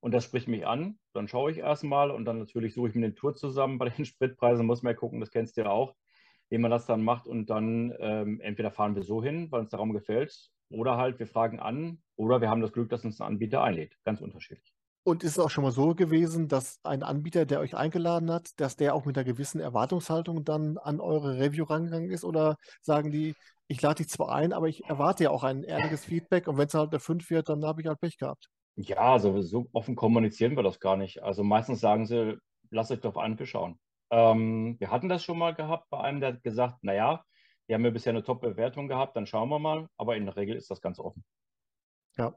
und 0.00 0.12
das 0.12 0.24
spricht 0.24 0.48
mich 0.48 0.66
an, 0.66 0.98
dann 1.12 1.28
schaue 1.28 1.52
ich 1.52 1.58
erstmal 1.58 2.10
und 2.10 2.24
dann 2.24 2.38
natürlich 2.38 2.74
suche 2.74 2.88
ich 2.88 2.94
mir 2.94 3.04
eine 3.06 3.14
Tour 3.14 3.34
zusammen. 3.34 3.78
Bei 3.78 3.88
den 3.88 4.04
Spritpreisen 4.04 4.66
muss 4.66 4.82
man 4.82 4.92
ja 4.94 4.98
gucken, 4.98 5.20
das 5.20 5.30
kennst 5.30 5.56
du 5.56 5.62
ja 5.62 5.70
auch, 5.70 5.94
wie 6.48 6.58
man 6.58 6.70
das 6.70 6.86
dann 6.86 7.04
macht 7.04 7.26
und 7.26 7.50
dann 7.50 7.94
ähm, 7.98 8.40
entweder 8.40 8.70
fahren 8.70 8.94
wir 8.96 9.02
so 9.02 9.22
hin, 9.22 9.52
weil 9.52 9.60
uns 9.60 9.70
der 9.70 9.78
Raum 9.78 9.92
gefällt 9.92 10.50
oder 10.70 10.96
halt 10.96 11.18
wir 11.18 11.26
fragen 11.26 11.60
an 11.60 12.02
oder 12.16 12.40
wir 12.40 12.50
haben 12.50 12.62
das 12.62 12.72
Glück, 12.72 12.88
dass 12.88 13.04
uns 13.04 13.20
ein 13.20 13.26
Anbieter 13.26 13.62
einlädt. 13.62 13.96
Ganz 14.04 14.20
unterschiedlich. 14.20 14.81
Und 15.04 15.24
ist 15.24 15.32
es 15.32 15.38
auch 15.40 15.50
schon 15.50 15.64
mal 15.64 15.72
so 15.72 15.94
gewesen, 15.94 16.46
dass 16.46 16.78
ein 16.84 17.02
Anbieter, 17.02 17.44
der 17.44 17.58
euch 17.58 17.74
eingeladen 17.74 18.30
hat, 18.30 18.50
dass 18.60 18.76
der 18.76 18.94
auch 18.94 19.04
mit 19.04 19.18
einer 19.18 19.24
gewissen 19.24 19.60
Erwartungshaltung 19.60 20.44
dann 20.44 20.78
an 20.78 21.00
eure 21.00 21.38
Review 21.38 21.64
rangegangen 21.64 22.10
ist? 22.10 22.24
Oder 22.24 22.56
sagen 22.82 23.10
die, 23.10 23.34
ich 23.66 23.82
lade 23.82 23.96
dich 23.96 24.08
zwar 24.08 24.32
ein, 24.32 24.52
aber 24.52 24.68
ich 24.68 24.84
erwarte 24.84 25.24
ja 25.24 25.30
auch 25.30 25.42
ein 25.42 25.64
ehrliches 25.64 26.04
Feedback 26.04 26.46
und 26.46 26.56
wenn 26.56 26.68
es 26.68 26.74
halt 26.74 26.90
eine 26.92 27.00
5 27.00 27.30
wird, 27.30 27.48
dann 27.48 27.64
habe 27.64 27.80
ich 27.80 27.88
halt 27.88 28.00
Pech 28.00 28.16
gehabt. 28.16 28.48
Ja, 28.76 29.12
also 29.12 29.42
so 29.42 29.66
offen 29.72 29.96
kommunizieren 29.96 30.56
wir 30.56 30.62
das 30.62 30.78
gar 30.78 30.96
nicht. 30.96 31.22
Also 31.22 31.42
meistens 31.42 31.80
sagen 31.80 32.06
sie, 32.06 32.38
lasst 32.70 32.92
euch 32.92 33.00
doch 33.00 33.16
an, 33.16 33.38
wir 33.38 33.46
schauen. 33.46 33.78
Ähm, 34.10 34.76
wir 34.78 34.90
hatten 34.90 35.08
das 35.08 35.24
schon 35.24 35.38
mal 35.38 35.54
gehabt 35.54 35.90
bei 35.90 36.00
einem, 36.00 36.20
der 36.20 36.34
hat 36.34 36.42
gesagt, 36.42 36.82
naja, 36.82 37.24
wir 37.66 37.74
haben 37.74 37.84
ja 37.84 37.90
bisher 37.90 38.10
eine 38.10 38.22
Top-Bewertung 38.22 38.88
gehabt, 38.88 39.16
dann 39.16 39.26
schauen 39.26 39.48
wir 39.48 39.58
mal. 39.58 39.88
Aber 39.96 40.16
in 40.16 40.26
der 40.26 40.36
Regel 40.36 40.56
ist 40.56 40.70
das 40.70 40.80
ganz 40.80 40.98
offen. 40.98 41.24
Ja, 42.16 42.34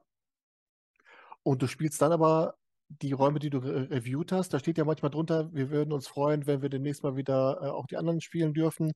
und 1.45 1.61
du 1.61 1.67
spielst 1.67 2.01
dann 2.01 2.11
aber 2.11 2.55
die 2.89 3.13
Räume, 3.13 3.39
die 3.39 3.49
du 3.49 3.59
re 3.59 3.89
reviewt 3.89 4.31
hast, 4.31 4.53
da 4.53 4.59
steht 4.59 4.77
ja 4.77 4.85
manchmal 4.85 5.11
drunter, 5.11 5.53
wir 5.53 5.69
würden 5.69 5.93
uns 5.93 6.07
freuen, 6.07 6.45
wenn 6.47 6.61
wir 6.61 6.69
demnächst 6.69 7.03
mal 7.03 7.15
wieder 7.15 7.59
äh, 7.61 7.67
auch 7.67 7.87
die 7.87 7.97
anderen 7.97 8.21
spielen 8.21 8.53
dürfen. 8.53 8.93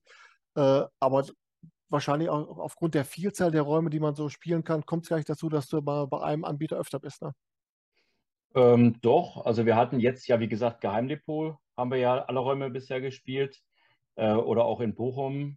Äh, 0.56 0.82
aber 1.00 1.24
wahrscheinlich 1.88 2.28
auch 2.28 2.58
aufgrund 2.58 2.94
der 2.94 3.04
Vielzahl 3.04 3.50
der 3.50 3.62
Räume, 3.62 3.90
die 3.90 4.00
man 4.00 4.14
so 4.14 4.28
spielen 4.28 4.64
kann, 4.64 4.84
kommt 4.86 5.04
es 5.04 5.08
gar 5.08 5.16
nicht 5.16 5.28
dazu, 5.28 5.48
dass 5.48 5.68
du 5.68 5.82
bei, 5.82 6.06
bei 6.06 6.22
einem 6.22 6.44
Anbieter 6.44 6.76
öfter 6.76 7.00
bist, 7.00 7.22
ne? 7.22 7.32
Ähm, 8.54 9.00
doch, 9.00 9.44
also 9.44 9.64
wir 9.64 9.76
hatten 9.76 10.00
jetzt 10.00 10.26
ja, 10.26 10.40
wie 10.40 10.48
gesagt, 10.48 10.80
Geheimdepot, 10.80 11.56
haben 11.76 11.90
wir 11.90 11.98
ja 11.98 12.24
alle 12.24 12.40
Räume 12.40 12.68
bisher 12.70 13.00
gespielt. 13.00 13.60
Äh, 14.16 14.32
oder 14.32 14.64
auch 14.64 14.80
in 14.80 14.94
Bochum, 14.94 15.56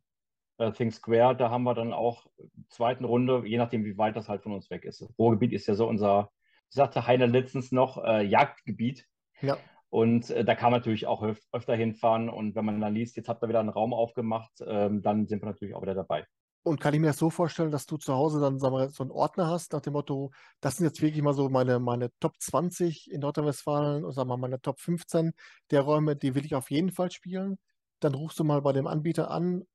äh, 0.58 0.72
Think 0.72 0.94
Square, 0.94 1.36
da 1.36 1.50
haben 1.50 1.64
wir 1.64 1.74
dann 1.74 1.92
auch 1.92 2.28
zweiten 2.70 3.04
Runde, 3.04 3.44
je 3.46 3.58
nachdem, 3.58 3.84
wie 3.84 3.98
weit 3.98 4.16
das 4.16 4.30
halt 4.30 4.44
von 4.44 4.54
uns 4.54 4.70
weg 4.70 4.86
ist. 4.86 5.04
Ruhrgebiet 5.18 5.54
ist 5.54 5.68
ja 5.68 5.74
so 5.74 5.88
unser 5.88 6.32
sagte 6.74 7.08
Heiner 7.08 7.28
letztens 7.28 7.72
noch, 7.72 8.04
äh, 8.04 8.24
Jagdgebiet. 8.24 9.06
Ja. 9.42 9.58
Und 9.90 10.30
äh, 10.32 10.44
da 10.44 10.56
kann 10.56 10.72
man 10.72 10.80
natürlich 10.80 11.06
auch 11.06 11.22
öf 11.22 11.40
öfter 11.52 11.76
hinfahren. 11.76 12.30
Und 12.30 12.56
wenn 12.56 12.66
man 12.66 12.82
dann 12.82 12.96
liest, 12.96 13.16
jetzt 13.16 13.30
habt 13.30 13.44
ihr 13.44 13.50
wieder 13.50 13.60
einen 13.60 13.70
Raum 13.70 13.94
aufgemacht, 13.94 14.52
ähm, 14.66 15.02
dann 15.02 15.28
sind 15.28 15.42
wir 15.42 15.48
natürlich 15.48 15.76
auch 15.76 15.82
wieder 15.82 15.94
dabei. 15.94 16.26
Und 16.66 16.80
kann 16.80 16.94
ich 16.94 17.00
mir 17.02 17.08
das 17.08 17.18
so 17.18 17.30
vorstellen, 17.30 17.72
dass 17.72 17.86
du 17.86 17.98
zu 17.98 18.14
Hause 18.14 18.40
dann 18.40 18.62
wir, 18.62 18.90
so 18.90 19.04
einen 19.04 19.12
Ordner 19.12 19.48
hast, 19.48 19.74
nach 19.74 19.82
dem 19.82 19.94
Motto, 19.94 20.32
das 20.62 20.78
sind 20.78 20.86
jetzt 20.86 21.02
wirklich 21.02 21.22
mal 21.22 21.34
so 21.34 21.50
meine, 21.50 21.80
meine 21.80 22.10
Top 22.22 22.34
20 22.40 23.12
in 23.12 23.20
Nordrhein-Westfalen 23.20 24.06
oder 24.06 24.14
sagen 24.14 24.30
wir 24.30 24.38
mal 24.38 24.48
meine 24.48 24.62
Top 24.62 24.80
15 24.80 25.34
der 25.72 25.82
Räume, 25.82 26.16
die 26.16 26.36
will 26.36 26.46
ich 26.46 26.56
auf 26.56 26.72
jeden 26.72 26.92
Fall 26.92 27.12
spielen. 27.12 27.60
Dann 28.00 28.16
rufst 28.16 28.40
du 28.40 28.46
mal 28.46 28.62
bei 28.62 28.72
dem 28.72 28.88
Anbieter 28.88 29.30
an 29.30 29.66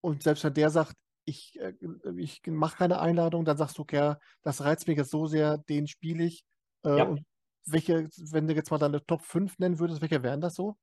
und 0.00 0.22
selbst 0.22 0.44
wenn 0.44 0.54
der 0.54 0.70
sagt, 0.70 0.94
ich, 1.24 1.58
äh, 1.60 1.74
ich 2.16 2.42
mache 2.46 2.76
keine 2.76 3.00
Einladung, 3.00 3.44
dann 3.44 3.56
sagst 3.56 3.78
du, 3.78 3.82
okay, 3.82 4.14
das 4.42 4.62
reizt 4.62 4.86
mich 4.86 4.98
jetzt 4.98 5.10
so 5.10 5.26
sehr, 5.26 5.58
den 5.58 5.86
spiele 5.86 6.24
ich. 6.24 6.44
Äh, 6.84 6.98
Ja. 6.98 7.04
und 7.04 7.24
welche, 7.66 8.08
wenn 8.30 8.46
du 8.46 8.54
jetzt 8.54 8.70
mal 8.70 8.78
deine 8.78 9.04
Top 9.04 9.22
5 9.22 9.58
nennen 9.58 9.78
würdest, 9.78 10.02
welche 10.02 10.22
wären 10.22 10.40
das 10.40 10.54
so? 10.54 10.76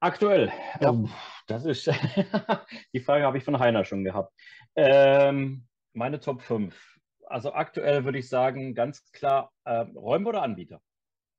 Aktuell, 0.00 0.52
Ja. 0.80 0.90
ähm, 0.90 1.10
das 1.46 1.64
ist, 1.64 1.86
die 2.92 3.00
Frage 3.00 3.24
habe 3.24 3.38
ich 3.38 3.44
von 3.44 3.58
Heiner 3.58 3.84
schon 3.84 4.04
gehabt. 4.04 4.32
Ähm, 4.74 5.66
meine 5.92 6.20
Top 6.20 6.42
5. 6.42 6.98
Also 7.26 7.52
aktuell 7.52 8.04
würde 8.04 8.18
ich 8.18 8.28
sagen, 8.28 8.74
ganz 8.74 9.10
klar, 9.12 9.50
äh, 9.64 9.86
Räume 9.94 10.28
oder 10.28 10.42
Anbieter? 10.42 10.80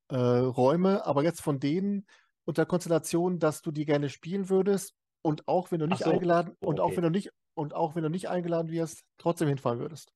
Äh, 0.09 0.15
Räume, 0.15 1.05
aber 1.05 1.23
jetzt 1.23 1.41
von 1.41 1.59
denen 1.59 2.07
unter 2.45 2.65
Konstellation, 2.65 3.39
dass 3.39 3.61
du 3.61 3.71
die 3.71 3.85
gerne 3.85 4.09
spielen 4.09 4.49
würdest 4.49 4.95
und 5.21 5.47
auch 5.47 5.71
wenn 5.71 5.79
du 5.79 5.87
nicht 5.87 6.03
so, 6.03 6.11
eingeladen 6.11 6.55
und 6.59 6.79
auch 6.79 6.85
okay. 6.87 6.97
wenn 6.97 7.03
du 7.03 7.09
nicht 7.09 7.31
und 7.55 7.73
auch 7.73 7.95
wenn 7.95 8.03
du 8.03 8.09
nicht 8.09 8.29
eingeladen 8.29 8.71
wirst, 8.71 9.05
trotzdem 9.17 9.47
hinfahren 9.47 9.79
würdest. 9.79 10.13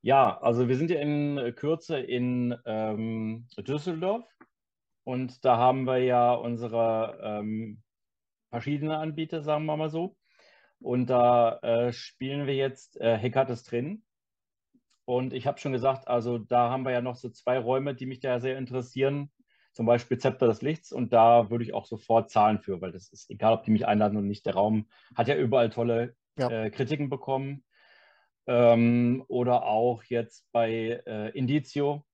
Ja, 0.00 0.40
also 0.40 0.68
wir 0.68 0.76
sind 0.76 0.90
ja 0.90 1.00
in 1.00 1.54
Kürze 1.56 1.98
in 1.98 2.56
ähm, 2.64 3.48
Düsseldorf 3.58 4.24
und 5.04 5.44
da 5.44 5.56
haben 5.56 5.84
wir 5.84 5.98
ja 5.98 6.32
unsere 6.32 7.18
ähm, 7.22 7.82
verschiedene 8.50 8.98
Anbieter, 8.98 9.42
sagen 9.42 9.66
wir 9.66 9.76
mal 9.76 9.90
so. 9.90 10.16
Und 10.80 11.06
da 11.06 11.58
äh, 11.58 11.92
spielen 11.92 12.46
wir 12.46 12.54
jetzt 12.54 13.00
äh, 13.00 13.16
Hekates 13.16 13.64
drin. 13.64 14.04
Und 15.04 15.32
ich 15.32 15.46
habe 15.46 15.58
schon 15.58 15.72
gesagt, 15.72 16.08
also 16.08 16.38
da 16.38 16.70
haben 16.70 16.84
wir 16.84 16.92
ja 16.92 17.00
noch 17.00 17.16
so 17.16 17.30
zwei 17.30 17.58
Räume, 17.58 17.94
die 17.94 18.06
mich 18.06 18.20
da 18.20 18.40
sehr 18.40 18.58
interessieren. 18.58 19.30
Zum 19.72 19.86
Beispiel 19.86 20.18
Zepter 20.18 20.46
des 20.46 20.62
Lichts. 20.62 20.92
Und 20.92 21.12
da 21.12 21.50
würde 21.50 21.64
ich 21.64 21.74
auch 21.74 21.86
sofort 21.86 22.30
zahlen 22.30 22.58
für, 22.58 22.80
weil 22.80 22.92
das 22.92 23.08
ist 23.08 23.30
egal, 23.30 23.54
ob 23.54 23.62
die 23.62 23.70
mich 23.70 23.86
einladen 23.86 24.16
oder 24.16 24.26
nicht. 24.26 24.46
Der 24.46 24.54
Raum 24.54 24.88
hat 25.14 25.28
ja 25.28 25.36
überall 25.36 25.70
tolle 25.70 26.16
Ja. 26.36 26.50
äh, 26.50 26.70
Kritiken 26.70 27.08
bekommen. 27.08 27.64
Ähm, 28.46 29.24
oder 29.28 29.64
auch 29.64 30.04
jetzt 30.04 30.46
bei 30.52 31.02
äh, 31.06 31.30
Indizio. 31.36 32.04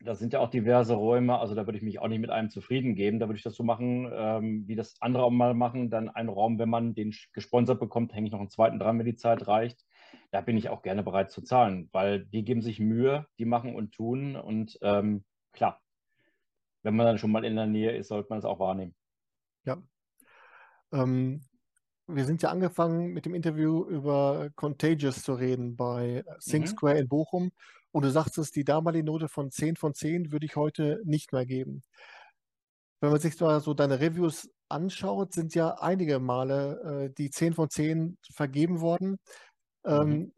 Da 0.00 0.14
sind 0.14 0.34
ja 0.34 0.40
auch 0.40 0.50
diverse 0.50 0.94
Räume, 0.94 1.38
also 1.38 1.54
da 1.54 1.66
würde 1.66 1.78
ich 1.78 1.84
mich 1.84 2.00
auch 2.00 2.08
nicht 2.08 2.18
mit 2.18 2.30
einem 2.30 2.50
zufrieden 2.50 2.94
geben. 2.94 3.18
Da 3.18 3.28
würde 3.28 3.38
ich 3.38 3.42
das 3.42 3.54
so 3.54 3.62
machen, 3.62 4.10
ähm, 4.12 4.64
wie 4.66 4.76
das 4.76 5.00
andere 5.00 5.24
auch 5.24 5.30
mal 5.30 5.54
machen. 5.54 5.88
Dann 5.88 6.10
einen 6.10 6.28
Raum, 6.28 6.58
wenn 6.58 6.68
man 6.68 6.94
den 6.94 7.14
gesponsert 7.32 7.80
bekommt, 7.80 8.12
hänge 8.12 8.26
ich 8.26 8.32
noch 8.32 8.40
einen 8.40 8.50
zweiten 8.50 8.78
dran, 8.78 8.98
wenn 8.98 9.06
die 9.06 9.16
Zeit 9.16 9.46
reicht. 9.46 9.86
Da 10.32 10.42
bin 10.42 10.58
ich 10.58 10.68
auch 10.68 10.82
gerne 10.82 11.02
bereit 11.02 11.30
zu 11.30 11.40
zahlen, 11.40 11.88
weil 11.92 12.26
die 12.26 12.44
geben 12.44 12.60
sich 12.60 12.78
Mühe, 12.78 13.26
die 13.38 13.46
machen 13.46 13.74
und 13.74 13.92
tun. 13.92 14.36
Und 14.36 14.78
ähm, 14.82 15.24
klar, 15.52 15.80
wenn 16.82 16.94
man 16.94 17.06
dann 17.06 17.18
schon 17.18 17.32
mal 17.32 17.44
in 17.44 17.56
der 17.56 17.66
Nähe 17.66 17.96
ist, 17.96 18.08
sollte 18.08 18.28
man 18.28 18.38
es 18.38 18.44
auch 18.44 18.60
wahrnehmen. 18.60 18.94
Ja. 19.64 19.82
Ähm, 20.92 21.40
wir 22.08 22.24
sind 22.24 22.42
ja 22.42 22.50
angefangen 22.50 23.12
mit 23.12 23.26
dem 23.26 23.34
Interview 23.34 23.84
über 23.88 24.50
Contagious 24.54 25.22
zu 25.22 25.34
reden 25.34 25.76
bei 25.76 26.24
Think 26.40 26.68
Mhm. 26.68 26.68
Square 26.68 26.98
in 26.98 27.08
Bochum. 27.08 27.50
Und 27.92 28.04
du 28.04 28.10
sagtest, 28.10 28.54
die 28.56 28.64
damalige 28.64 29.04
Note 29.04 29.28
von 29.28 29.50
10 29.50 29.76
von 29.76 29.94
10 29.94 30.30
würde 30.32 30.46
ich 30.46 30.56
heute 30.56 31.00
nicht 31.04 31.32
mehr 31.32 31.46
geben. 31.46 31.82
Wenn 33.00 33.10
man 33.10 33.20
sich 33.20 33.38
mal 33.40 33.60
so 33.60 33.74
deine 33.74 34.00
Reviews 34.00 34.48
anschaut, 34.68 35.32
sind 35.34 35.54
ja 35.54 35.74
einige 35.80 36.18
Male 36.18 37.06
äh, 37.08 37.14
die 37.14 37.30
10 37.30 37.52
von 37.54 37.68
10 37.70 38.18
vergeben 38.32 38.80
worden. 38.80 39.18
Ähm, 39.86 40.16
Mhm. 40.16 40.32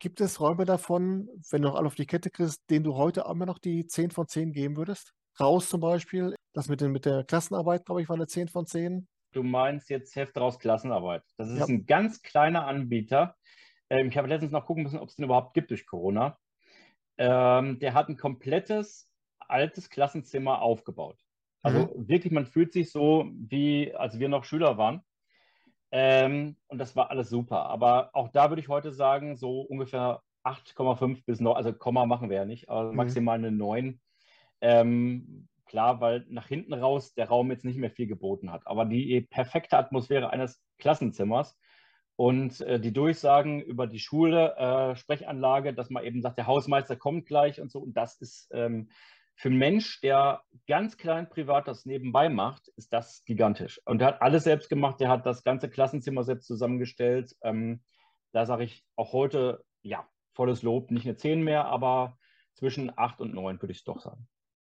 gibt 0.00 0.20
es 0.20 0.40
Räume 0.40 0.64
davon, 0.66 1.28
wenn 1.50 1.62
du 1.62 1.68
noch 1.68 1.76
alle 1.76 1.88
auf 1.88 1.94
die 1.96 2.06
Kette 2.06 2.30
kriegst, 2.30 2.62
denen 2.70 2.84
du 2.84 2.96
heute 2.96 3.22
immer 3.30 3.46
noch 3.46 3.58
die 3.58 3.86
10 3.86 4.10
von 4.12 4.28
10 4.28 4.52
geben 4.52 4.76
würdest? 4.76 5.12
Raus 5.40 5.68
zum 5.68 5.80
Beispiel, 5.80 6.36
das 6.54 6.68
mit, 6.68 6.80
den, 6.82 6.92
mit 6.92 7.06
der 7.06 7.24
Klassenarbeit, 7.24 7.86
glaube 7.86 8.02
ich, 8.02 8.08
war 8.08 8.16
eine 8.16 8.26
10 8.28 8.48
von 8.48 8.66
10. 8.66 9.08
Du 9.32 9.42
meinst 9.42 9.88
jetzt 9.90 10.14
Heft 10.14 10.36
raus 10.36 10.58
Klassenarbeit. 10.58 11.22
Das 11.38 11.48
ist 11.48 11.58
Ja. 11.60 11.66
ein 11.68 11.86
ganz 11.86 12.22
kleiner 12.22 12.66
Anbieter. 12.66 13.36
Ähm, 13.90 14.08
ich 14.08 14.18
habe 14.18 14.28
letztens 14.28 14.52
noch 14.52 14.66
gucken 14.66 14.82
müssen, 14.82 14.98
ob 14.98 15.08
es 15.08 15.16
den 15.16 15.24
überhaupt 15.24 15.54
gibt 15.54 15.70
durch 15.70 15.86
Corona. 15.86 16.38
Ähm, 17.18 17.78
der 17.80 17.94
hat 17.94 18.08
ein 18.08 18.16
komplettes 18.16 19.10
altes 19.40 19.90
Klassenzimmer 19.90 20.62
aufgebaut. 20.62 21.20
Also 21.62 21.94
wirklich, 21.96 22.32
man 22.32 22.46
fühlt 22.46 22.72
sich 22.72 22.90
so, 22.92 23.30
wie 23.34 23.94
als 23.94 24.18
wir 24.18 24.28
noch 24.28 24.44
Schüler 24.44 24.78
waren. 24.78 25.02
Ähm, 25.92 26.56
und 26.68 26.78
das 26.78 26.96
war 26.96 27.10
alles 27.10 27.30
super. 27.30 27.66
Aber 27.66 28.10
auch 28.14 28.28
da 28.28 28.50
würde 28.50 28.60
ich 28.60 28.68
heute 28.68 28.92
sagen, 28.92 29.36
so 29.36 29.60
ungefähr 29.62 30.22
8,5 30.44 31.24
bis 31.26 31.40
9, 31.40 31.56
also 31.56 31.72
Komma 31.74 32.06
machen 32.06 32.30
wir 32.30 32.36
ja 32.38 32.44
nicht, 32.46 32.68
aber 32.68 32.92
Mhm. 32.92 32.96
maximal 32.96 33.38
eine 33.38 33.52
9. 33.52 34.00
Ähm, 34.60 35.48
klar, 35.72 36.02
weil 36.02 36.24
nach 36.28 36.46
hinten 36.46 36.74
raus 36.74 37.14
der 37.14 37.28
Raum 37.28 37.50
jetzt 37.50 37.64
nicht 37.64 37.78
mehr 37.78 37.90
viel 37.90 38.06
geboten 38.06 38.52
hat. 38.52 38.66
Aber 38.66 38.84
die 38.84 39.22
perfekte 39.22 39.78
Atmosphäre 39.78 40.28
eines 40.28 40.62
Klassenzimmers 40.78 41.58
und 42.14 42.60
äh, 42.60 42.78
die 42.78 42.92
Durchsagen 42.92 43.62
über 43.62 43.86
die 43.86 43.98
Schule, 43.98 44.54
äh, 44.56 44.96
Sprechanlage, 44.96 45.72
dass 45.72 45.88
man 45.88 46.04
eben 46.04 46.20
sagt, 46.20 46.36
der 46.36 46.46
Hausmeister 46.46 46.94
kommt 46.96 47.24
gleich 47.24 47.58
und 47.58 47.72
so. 47.72 47.78
Und 47.80 47.96
das 47.96 48.20
ist 48.20 48.50
ähm, 48.52 48.90
für 49.34 49.48
einen 49.48 49.56
Mensch, 49.56 50.00
der 50.02 50.42
ganz 50.68 50.98
klein 50.98 51.30
privat 51.30 51.66
das 51.66 51.86
nebenbei 51.86 52.28
macht, 52.28 52.68
ist 52.76 52.92
das 52.92 53.24
gigantisch. 53.24 53.80
Und 53.86 54.02
er 54.02 54.08
hat 54.08 54.22
alles 54.22 54.44
selbst 54.44 54.68
gemacht. 54.68 55.00
Der 55.00 55.08
hat 55.08 55.24
das 55.24 55.42
ganze 55.42 55.70
Klassenzimmer 55.70 56.22
selbst 56.22 56.46
zusammengestellt. 56.46 57.34
Ähm, 57.42 57.80
da 58.32 58.44
sage 58.44 58.64
ich 58.64 58.84
auch 58.94 59.14
heute, 59.14 59.64
ja, 59.80 60.06
volles 60.34 60.62
Lob, 60.62 60.90
nicht 60.90 61.06
eine 61.06 61.16
10 61.16 61.42
mehr, 61.42 61.64
aber 61.64 62.18
zwischen 62.52 62.92
8 62.94 63.22
und 63.22 63.32
9 63.32 63.60
würde 63.62 63.72
ich 63.72 63.78
es 63.78 63.84
doch 63.84 64.00
sagen. 64.00 64.28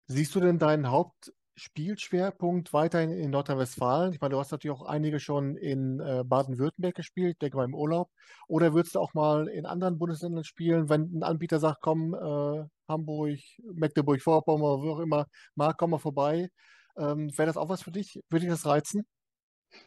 Siehst 0.10 0.34
du 0.36 0.40
denn 0.40 0.58
deinen 0.58 0.90
Hauptspielschwerpunkt 0.90 2.72
weiterhin 2.72 3.12
in 3.12 3.30
Nordrhein-Westfalen? 3.30 4.14
Ich 4.14 4.22
meine, 4.22 4.36
du 4.36 4.40
hast 4.40 4.52
natürlich 4.52 4.78
auch 4.78 4.86
einige 4.86 5.20
schon 5.20 5.58
in 5.58 6.00
äh, 6.00 6.24
Baden-Württemberg 6.26 6.96
gespielt, 6.96 7.42
denke 7.42 7.58
mal 7.58 7.66
im 7.66 7.76
Urlaub. 7.76 8.10
Oder 8.48 8.74
würdest 8.74 8.96
du 8.96 9.02
auch 9.02 9.14
mal 9.14 9.50
in 9.50 9.66
anderen 9.66 9.98
Bundesländern 10.00 10.46
spielen, 10.46 10.88
wenn 10.88 11.14
ein 11.14 11.24
Anbieter 11.24 11.60
sagt, 11.60 11.82
komm, 11.82 12.14
äh, 12.14 12.64
Hamburg, 12.88 13.40
Mecklenburg-Vorpommern, 13.74 14.82
wo 14.82 14.94
auch 14.94 15.00
immer, 15.00 15.28
Marc, 15.56 15.78
komm 15.78 15.90
mal 15.90 15.98
vorbei. 15.98 16.50
Ähm, 16.98 17.38
Wäre 17.38 17.48
das 17.48 17.58
auch 17.58 17.68
was 17.68 17.82
für 17.82 17.92
dich? 17.92 18.22
Würde 18.30 18.46
dich 18.46 18.54
das 18.54 18.66
reizen? 18.66 19.06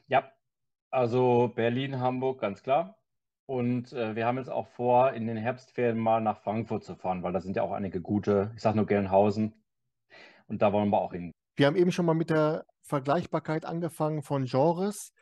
Ja, 0.07 0.31
also 0.91 1.49
Berlin, 1.55 1.99
Hamburg, 1.99 2.43
ganz 2.43 2.63
klar. 2.63 2.99
Und 3.47 3.95
äh, 3.95 4.15
wir 4.15 4.27
haben 4.27 4.37
jetzt 4.37 4.51
auch 4.51 4.69
vor, 4.69 5.13
in 5.15 5.27
den 5.27 5.39
Herbstferien 5.39 5.99
mal 5.99 6.21
nach 6.21 6.43
Frankfurt 6.43 6.85
zu 6.85 6.95
fahren, 6.95 7.23
weil 7.23 7.33
da 7.33 7.41
sind 7.41 7.57
ja 7.57 7.63
auch 7.63 7.73
einige 7.73 8.03
gute, 8.03 8.53
ich 8.55 8.61
sage 8.61 8.77
nur 8.77 8.87
Gelnhausen. 8.87 9.60
Und 10.51 10.61
da 10.61 10.73
wollen 10.73 10.91
wir 10.91 11.01
auch 11.01 11.13
hin. 11.13 11.33
Wir 11.57 11.67
haben 11.67 11.77
eben 11.77 11.93
schon 11.93 12.07
mal 12.07 12.15
mit 12.15 12.29
der 12.29 12.65
Vergleichbarkeit 12.83 13.65
angefangen 13.65 14.23
von 14.23 14.45
Genres. 14.45 15.13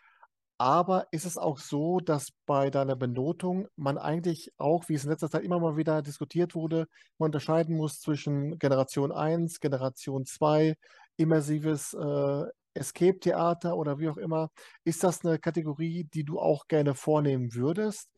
Aber 0.56 1.06
ist 1.12 1.26
es 1.26 1.38
auch 1.38 1.58
so, 1.58 2.00
dass 2.00 2.32
bei 2.44 2.70
deiner 2.70 2.96
Benotung 2.96 3.68
man 3.76 3.96
eigentlich 3.96 4.50
auch, 4.56 4.88
wie 4.88 4.94
es 4.94 5.04
in 5.04 5.10
letzter 5.10 5.30
Zeit 5.30 5.44
immer 5.44 5.60
mal 5.60 5.76
wieder 5.76 6.02
diskutiert 6.02 6.56
wurde, 6.56 6.88
man 7.18 7.26
unterscheiden 7.26 7.76
muss 7.76 8.00
zwischen 8.00 8.58
Generation 8.58 9.12
1, 9.12 9.60
Generation 9.60 10.24
2, 10.24 10.74
immersives 11.16 11.94
äh, 11.94 12.44
Escape-Theater 12.74 13.76
oder 13.76 14.00
wie 14.00 14.08
auch 14.08 14.16
immer. 14.16 14.50
Ist 14.82 15.04
das 15.04 15.24
eine 15.24 15.38
Kategorie, 15.38 16.08
die 16.12 16.24
du 16.24 16.40
auch 16.40 16.66
gerne 16.66 16.94
vornehmen 16.94 17.54
würdest? 17.54 18.10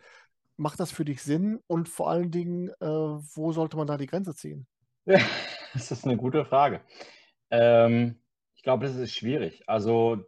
Macht 0.56 0.80
das 0.80 0.92
für 0.92 1.04
dich 1.04 1.22
Sinn? 1.22 1.58
Und 1.66 1.88
vor 1.88 2.08
allen 2.08 2.30
Dingen, 2.30 2.68
äh, 2.80 2.86
wo 2.86 3.52
sollte 3.52 3.76
man 3.76 3.86
da 3.86 3.98
die 3.98 4.06
Grenze 4.06 4.34
ziehen? 4.34 4.66
Das 5.72 5.90
ist 5.92 6.04
eine 6.04 6.16
gute 6.16 6.44
Frage. 6.44 6.80
Ähm, 7.50 8.16
ich 8.56 8.62
glaube, 8.62 8.86
das 8.86 8.96
ist 8.96 9.14
schwierig. 9.14 9.68
Also 9.68 10.24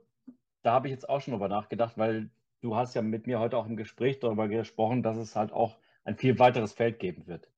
da 0.63 0.73
habe 0.73 0.89
ich 0.89 0.93
jetzt 0.93 1.09
auch 1.09 1.21
schon 1.21 1.33
drüber 1.33 1.49
nachgedacht, 1.49 1.99
weil 1.99 2.31
du 2.61 2.77
hast 2.77 2.95
ja 2.95 3.03
mit 3.03 3.27
mir 3.27 3.41
heute 3.41 3.59
auch 3.59 3.67
im 3.67 3.77
Gespräch 3.77 4.21
darüber 4.21 4.49
gesprochen, 4.49 5.03
dass 5.03 5.17
es 5.17 5.35
halt 5.37 5.53
auch 5.53 5.79
ein 6.05 6.17
viel 6.17 6.39
weiteres 6.39 6.73
Feld 6.73 6.99
geben 7.01 7.27
wird. 7.27 7.49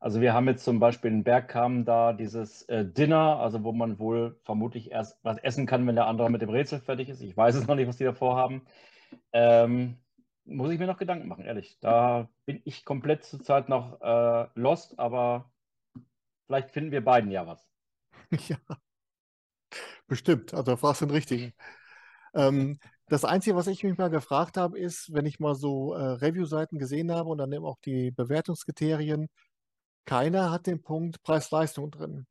Also 0.00 0.20
wir 0.20 0.32
haben 0.34 0.48
jetzt 0.48 0.64
zum 0.64 0.80
Beispiel 0.80 1.10
in 1.10 1.24
Bergkamen 1.24 1.84
da 1.84 2.12
dieses 2.12 2.62
äh, 2.62 2.84
Dinner, 2.86 3.38
also 3.38 3.64
wo 3.64 3.72
man 3.72 3.98
wohl 3.98 4.40
vermutlich 4.44 4.90
erst 4.90 5.22
was 5.24 5.38
essen 5.38 5.66
kann, 5.66 5.86
wenn 5.86 5.96
der 5.96 6.06
andere 6.06 6.30
mit 6.30 6.42
dem 6.42 6.50
Rätsel 6.50 6.80
fertig 6.80 7.08
ist. 7.10 7.20
Ich 7.20 7.36
weiß 7.36 7.54
es 7.54 7.66
noch 7.66 7.76
nicht, 7.76 7.88
was 7.88 7.98
die 7.98 8.04
da 8.04 8.12
vorhaben. 8.14 8.62
Ähm, 9.32 9.98
muss 10.44 10.72
ich 10.72 10.78
mir 10.78 10.86
noch 10.86 10.98
Gedanken 10.98 11.28
machen, 11.28 11.44
ehrlich. 11.44 11.78
Da 11.80 12.30
bin 12.46 12.60
ich 12.64 12.84
komplett 12.84 13.24
zurzeit 13.24 13.68
noch 13.68 14.00
äh, 14.00 14.48
lost, 14.54 14.98
aber 14.98 15.52
vielleicht 16.50 16.72
finden 16.72 16.90
wir 16.90 17.04
beiden 17.04 17.30
ja 17.30 17.46
was. 17.46 17.64
Ja, 18.48 18.56
bestimmt. 20.08 20.52
Also 20.52 20.76
fragst 20.76 21.00
du 21.02 21.06
den 21.06 21.12
Richtigen. 21.14 21.52
Ähm, 22.34 22.80
das 23.06 23.24
Einzige, 23.24 23.56
was 23.56 23.68
ich 23.68 23.84
mich 23.84 23.98
mal 23.98 24.10
gefragt 24.10 24.56
habe, 24.56 24.78
ist, 24.78 25.12
wenn 25.12 25.26
ich 25.26 25.40
mal 25.40 25.54
so 25.54 25.94
äh, 25.94 26.02
Review-Seiten 26.02 26.78
gesehen 26.78 27.12
habe 27.12 27.28
und 27.28 27.38
dann 27.38 27.52
eben 27.52 27.64
auch 27.64 27.78
die 27.84 28.10
Bewertungskriterien, 28.10 29.28
keiner 30.06 30.50
hat 30.50 30.66
den 30.66 30.82
Punkt 30.82 31.22
Preis-Leistung 31.22 31.90
drin. 31.92 32.26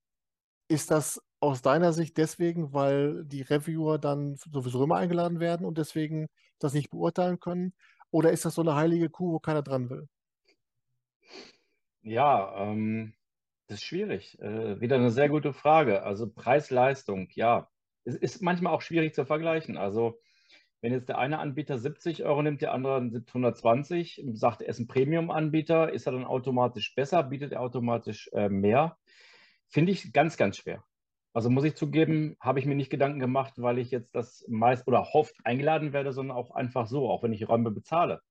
Ist 0.69 0.91
das 0.91 1.21
aus 1.39 1.61
deiner 1.61 1.93
Sicht 1.93 2.17
deswegen, 2.17 2.73
weil 2.73 3.25
die 3.25 3.41
Reviewer 3.43 3.99
dann 3.99 4.35
sowieso 4.51 4.83
immer 4.83 4.97
eingeladen 4.97 5.39
werden 5.39 5.65
und 5.65 5.77
deswegen 5.77 6.27
das 6.59 6.73
nicht 6.73 6.89
beurteilen 6.91 7.39
können? 7.39 7.73
Oder 8.11 8.31
ist 8.31 8.45
das 8.45 8.55
so 8.55 8.61
eine 8.61 8.75
heilige 8.75 9.09
Kuh, 9.09 9.33
wo 9.33 9.39
keiner 9.39 9.63
dran 9.63 9.89
will? 9.89 10.07
Ja, 12.01 12.53
ähm, 12.57 13.13
das 13.69 13.77
ist 13.77 13.85
schwierig. 13.85 14.39
Äh, 14.41 14.81
wieder 14.81 14.95
eine 14.95 15.11
sehr 15.11 15.29
gute 15.29 15.53
Frage. 15.53 16.01
Also 16.01 16.27
Preis-Leistung, 16.27 17.29
ja. 17.33 17.69
Es 18.03 18.15
ist 18.15 18.41
manchmal 18.41 18.73
auch 18.73 18.81
schwierig 18.81 19.13
zu 19.13 19.25
vergleichen. 19.25 19.77
Also 19.77 20.19
wenn 20.81 20.91
jetzt 20.91 21.07
der 21.09 21.19
eine 21.19 21.37
Anbieter 21.37 21.77
70 21.77 22.25
Euro 22.25 22.41
nimmt, 22.41 22.61
der 22.61 22.73
andere 22.73 22.95
120, 22.95 24.23
sagt, 24.33 24.63
er 24.63 24.69
ist 24.69 24.79
ein 24.79 24.87
Premium-Anbieter, 24.87 25.93
ist 25.93 26.07
er 26.07 26.13
dann 26.13 26.25
automatisch 26.25 26.95
besser, 26.95 27.21
bietet 27.21 27.51
er 27.51 27.61
automatisch 27.61 28.29
äh, 28.33 28.49
mehr? 28.49 28.97
Finde 29.67 29.91
ich 29.91 30.13
ganz, 30.13 30.35
ganz 30.35 30.57
schwer. 30.57 30.83
Also 31.33 31.51
muss 31.51 31.63
ich 31.63 31.75
zugeben, 31.75 32.37
habe 32.39 32.59
ich 32.59 32.65
mir 32.65 32.75
nicht 32.75 32.89
Gedanken 32.89 33.19
gemacht, 33.19 33.53
weil 33.57 33.77
ich 33.77 33.91
jetzt 33.91 34.15
das 34.15 34.43
meist 34.47 34.87
oder 34.87 35.13
hofft 35.13 35.35
eingeladen 35.43 35.93
werde, 35.93 36.11
sondern 36.11 36.35
auch 36.35 36.49
einfach 36.51 36.87
so, 36.87 37.07
auch 37.07 37.21
wenn 37.21 37.33
ich 37.33 37.47
Räume 37.47 37.69
bezahle. 37.69 38.21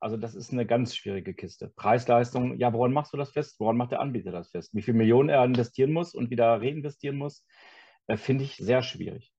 Also 0.00 0.16
das 0.16 0.34
ist 0.34 0.52
eine 0.52 0.66
ganz 0.66 0.94
schwierige 0.96 1.34
Kiste. 1.34 1.72
Preis-Leistung, 1.76 2.58
ja, 2.58 2.72
woran 2.72 2.92
machst 2.92 3.12
du 3.12 3.16
das 3.16 3.32
fest? 3.32 3.58
Woran 3.58 3.76
macht 3.76 3.92
der 3.92 4.00
Anbieter 4.00 4.32
das 4.32 4.50
fest? 4.50 4.74
Wie 4.74 4.82
viel 4.82 4.94
Millionen 4.94 5.28
er 5.28 5.44
investieren 5.44 5.92
muss 5.92 6.14
und 6.14 6.30
wieder 6.30 6.60
reinvestieren 6.60 7.16
muss, 7.16 7.44
äh, 8.06 8.16
finde 8.16 8.44
ich 8.44 8.56
sehr 8.56 8.82
schwierig. 8.82 9.32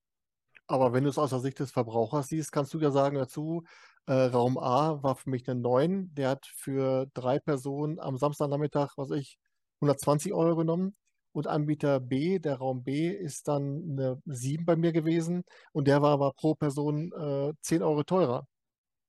Aber 0.66 0.92
wenn 0.92 1.04
du 1.04 1.10
es 1.10 1.18
aus 1.18 1.30
der 1.30 1.38
Sicht 1.38 1.60
des 1.60 1.70
Verbrauchers 1.70 2.28
siehst, 2.28 2.50
kannst 2.50 2.74
du 2.74 2.80
ja 2.80 2.90
sagen 2.90 3.16
dazu, 3.16 3.64
äh, 4.06 4.12
Raum 4.12 4.58
A 4.58 5.02
war 5.02 5.16
für 5.16 5.30
mich 5.30 5.48
eine 5.48 5.60
9, 5.60 6.14
der 6.14 6.30
hat 6.30 6.46
für 6.46 7.06
drei 7.14 7.38
Personen 7.38 8.00
am 8.00 8.16
Samstagnachmittag, 8.16 8.94
was 8.96 9.10
ich, 9.10 9.38
120 9.80 10.32
Euro 10.32 10.56
genommen. 10.56 10.96
Und 11.32 11.46
Anbieter 11.48 12.00
B, 12.00 12.38
der 12.38 12.56
Raum 12.56 12.82
B, 12.82 13.10
ist 13.10 13.46
dann 13.46 13.82
eine 13.90 14.22
7 14.24 14.64
bei 14.64 14.74
mir 14.74 14.92
gewesen 14.92 15.44
und 15.72 15.86
der 15.86 16.00
war 16.02 16.12
aber 16.12 16.32
pro 16.32 16.54
Person 16.54 17.12
äh, 17.12 17.52
10 17.60 17.82
Euro 17.82 18.04
teurer. 18.04 18.46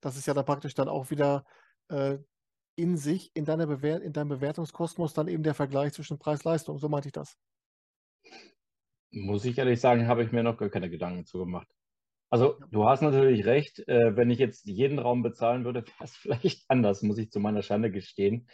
Das 0.00 0.16
ist 0.16 0.26
ja 0.26 0.34
dann 0.34 0.44
praktisch 0.44 0.74
dann 0.74 0.88
auch 0.88 1.10
wieder 1.10 1.44
äh, 1.88 2.18
in 2.76 2.96
sich, 2.96 3.30
in, 3.34 3.44
deiner 3.44 3.66
Bewer 3.66 4.00
in 4.00 4.12
deinem 4.12 4.28
Bewertungskosmos, 4.28 5.12
dann 5.12 5.28
eben 5.28 5.42
der 5.42 5.54
Vergleich 5.54 5.92
zwischen 5.94 6.18
Preis-Leistung. 6.18 6.78
So 6.78 6.88
meinte 6.88 7.08
ich 7.08 7.12
das. 7.12 7.36
Muss 9.10 9.44
ich 9.44 9.58
ehrlich 9.58 9.80
sagen, 9.80 10.06
habe 10.06 10.22
ich 10.22 10.32
mir 10.32 10.42
noch 10.42 10.56
gar 10.56 10.68
keine 10.68 10.90
Gedanken 10.90 11.24
zu 11.24 11.38
gemacht. 11.38 11.68
Also, 12.30 12.58
du 12.70 12.84
hast 12.84 13.00
natürlich 13.00 13.46
recht, 13.46 13.80
äh, 13.88 14.14
wenn 14.14 14.30
ich 14.30 14.38
jetzt 14.38 14.66
jeden 14.66 14.98
Raum 14.98 15.22
bezahlen 15.22 15.64
würde, 15.64 15.82
wäre 15.86 16.04
es 16.04 16.16
vielleicht 16.16 16.64
anders, 16.68 17.02
muss 17.02 17.18
ich 17.18 17.30
zu 17.30 17.40
meiner 17.40 17.62
Schande 17.62 17.90
gestehen. 17.90 18.48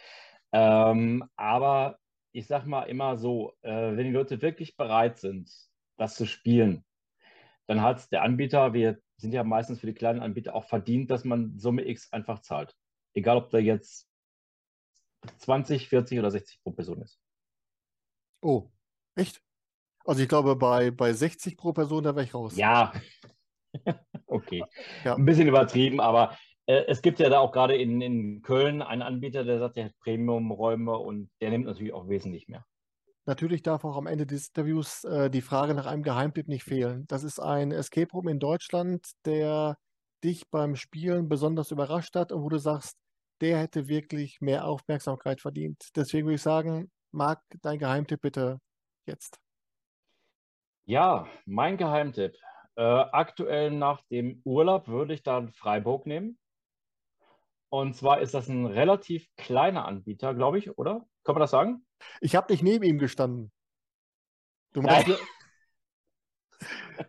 Ähm, 0.53 1.25
aber 1.35 1.99
ich 2.31 2.47
sage 2.47 2.69
mal 2.69 2.83
immer 2.83 3.17
so, 3.17 3.53
äh, 3.61 3.95
wenn 3.95 4.05
die 4.05 4.11
Leute 4.11 4.41
wirklich 4.41 4.77
bereit 4.77 5.17
sind, 5.19 5.51
das 5.97 6.15
zu 6.15 6.25
spielen, 6.25 6.85
dann 7.67 7.81
hat 7.81 8.11
der 8.11 8.23
Anbieter, 8.23 8.73
wir 8.73 8.99
sind 9.17 9.33
ja 9.33 9.43
meistens 9.43 9.79
für 9.79 9.87
die 9.87 9.93
kleinen 9.93 10.21
Anbieter 10.21 10.55
auch 10.55 10.65
verdient, 10.65 11.09
dass 11.11 11.23
man 11.23 11.57
Summe 11.57 11.87
X 11.87 12.11
einfach 12.11 12.39
zahlt. 12.39 12.75
Egal, 13.13 13.37
ob 13.37 13.49
da 13.49 13.57
jetzt 13.57 14.09
20, 15.37 15.87
40 15.87 16.19
oder 16.19 16.31
60 16.31 16.61
pro 16.61 16.71
Person 16.71 17.01
ist. 17.01 17.19
Oh, 18.41 18.69
echt? 19.15 19.41
Also 20.05 20.21
ich 20.21 20.29
glaube, 20.29 20.55
bei, 20.55 20.91
bei 20.91 21.13
60 21.13 21.57
pro 21.57 21.73
Person, 21.73 22.03
da 22.03 22.15
wäre 22.15 22.25
ich 22.25 22.33
raus. 22.33 22.55
Ja, 22.55 22.93
okay. 24.27 24.63
Ja. 25.03 25.15
Ein 25.15 25.25
bisschen 25.25 25.47
übertrieben, 25.47 25.99
aber 25.99 26.37
äh, 26.67 26.83
es 26.87 27.01
gibt 27.01 27.19
ja 27.19 27.29
da 27.29 27.39
auch 27.39 27.51
gerade 27.51 27.75
in, 27.75 28.01
in 28.01 28.41
Köln 28.41 28.81
einen 28.81 29.01
Anbieter, 29.01 29.43
der 29.43 29.59
sagt, 29.59 29.77
der 29.77 29.85
hat 29.85 29.99
Premium-Räume 29.99 30.97
und 30.97 31.29
der 31.41 31.49
nimmt 31.49 31.65
natürlich 31.65 31.93
auch 31.93 32.07
wesentlich 32.07 32.47
mehr. 32.47 32.65
Natürlich 33.27 33.63
darf 33.63 33.83
auch 33.85 33.97
am 33.97 34.07
Ende 34.07 34.27
des 34.27 34.49
Interviews 34.49 35.03
äh, 35.03 35.29
die 35.29 35.41
Frage 35.41 35.73
nach 35.73 35.87
einem 35.87 36.03
Geheimtipp 36.03 36.47
nicht 36.47 36.63
fehlen. 36.63 37.05
Das 37.07 37.23
ist 37.23 37.39
ein 37.39 37.71
Escape 37.71 38.11
Room 38.11 38.27
in 38.27 38.39
Deutschland, 38.39 39.07
der 39.25 39.77
dich 40.23 40.49
beim 40.49 40.75
Spielen 40.75 41.27
besonders 41.27 41.71
überrascht 41.71 42.15
hat 42.15 42.31
und 42.31 42.43
wo 42.43 42.49
du 42.49 42.59
sagst, 42.59 42.97
der 43.41 43.59
hätte 43.59 43.87
wirklich 43.87 44.41
mehr 44.41 44.65
Aufmerksamkeit 44.65 45.41
verdient. 45.41 45.89
Deswegen 45.95 46.27
würde 46.27 46.35
ich 46.35 46.41
sagen, 46.41 46.91
Marc, 47.11 47.41
dein 47.61 47.79
Geheimtipp 47.79 48.21
bitte 48.21 48.59
jetzt. 49.07 49.39
Ja, 50.85 51.27
mein 51.45 51.77
Geheimtipp. 51.77 52.35
Äh, 52.75 52.81
aktuell 52.81 53.71
nach 53.71 54.01
dem 54.11 54.41
Urlaub 54.43 54.87
würde 54.87 55.13
ich 55.13 55.23
dann 55.23 55.51
Freiburg 55.51 56.05
nehmen. 56.05 56.37
Und 57.69 57.95
zwar 57.95 58.21
ist 58.21 58.33
das 58.33 58.47
ein 58.47 58.65
relativ 58.65 59.27
kleiner 59.37 59.85
Anbieter, 59.85 60.33
glaube 60.33 60.59
ich, 60.59 60.77
oder? 60.77 61.05
Kann 61.23 61.35
man 61.35 61.41
das 61.41 61.51
sagen? 61.51 61.84
Ich 62.21 62.35
habe 62.35 62.51
nicht 62.51 62.63
neben 62.63 62.83
ihm 62.83 62.97
gestanden. 62.97 63.51
Du 64.73 64.81
meinst, 64.81 65.07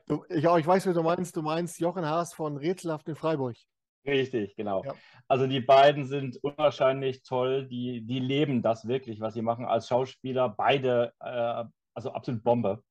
du, 0.07 0.25
ich, 0.29 0.45
ich 0.45 0.67
weiß, 0.67 0.87
wie 0.87 0.93
du 0.95 1.03
meinst. 1.03 1.37
Du 1.37 1.43
meinst 1.43 1.81
Jochen 1.81 2.07
Haas 2.07 2.35
von 2.35 2.57
Rätselhaft 2.57 3.09
in 3.09 3.17
Freiburg. 3.17 3.57
Richtig, 4.07 4.55
genau. 4.55 4.85
Ja. 4.85 4.95
Also 5.27 5.47
die 5.47 5.61
beiden 5.61 6.05
sind 6.05 6.37
unwahrscheinlich 6.43 7.23
toll. 7.23 7.67
Die, 7.67 8.07
die 8.07 8.21
leben 8.21 8.63
das 8.63 8.87
wirklich, 8.87 9.21
was 9.21 9.35
sie 9.35 9.43
machen 9.43 9.65
als 9.65 9.89
Schauspieler. 9.89 10.49
Beide, 10.49 11.13
äh, 11.21 11.65
also 11.95 12.13
absolut 12.13 12.45
Bombe. 12.45 12.83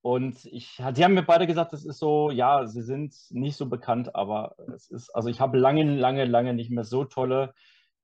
Und 0.00 0.44
ich, 0.44 0.76
die 0.76 1.02
haben 1.02 1.14
mir 1.14 1.22
beide 1.22 1.46
gesagt, 1.46 1.72
das 1.72 1.84
ist 1.84 1.98
so, 1.98 2.30
ja, 2.30 2.66
sie 2.66 2.82
sind 2.82 3.14
nicht 3.30 3.56
so 3.56 3.70
bekannt, 3.70 4.14
aber 4.14 4.54
es 4.74 4.90
ist, 4.90 5.08
also 5.10 5.30
ich 5.30 5.40
habe 5.40 5.56
lange, 5.56 5.82
lange, 5.82 6.26
lange 6.26 6.52
nicht 6.52 6.70
mehr 6.70 6.84
so 6.84 7.04
tolle 7.04 7.54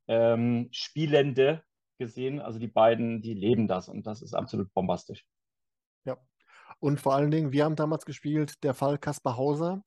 ähm, 0.08 0.68
Spielende 0.72 1.62
gesehen. 2.00 2.40
Also 2.40 2.58
die 2.58 2.66
beiden, 2.66 3.22
die 3.22 3.34
leben 3.34 3.68
das 3.68 3.88
und 3.88 4.06
das 4.06 4.22
ist 4.22 4.34
absolut 4.34 4.72
bombastisch. 4.74 5.24
Ja. 6.04 6.16
Und 6.80 6.98
vor 6.98 7.14
allen 7.14 7.30
Dingen, 7.30 7.52
wir 7.52 7.64
haben 7.64 7.76
damals 7.76 8.04
gespielt, 8.04 8.54
der 8.64 8.74
Fall 8.74 8.98
Kaspar 8.98 9.36
Hauser. 9.36 9.84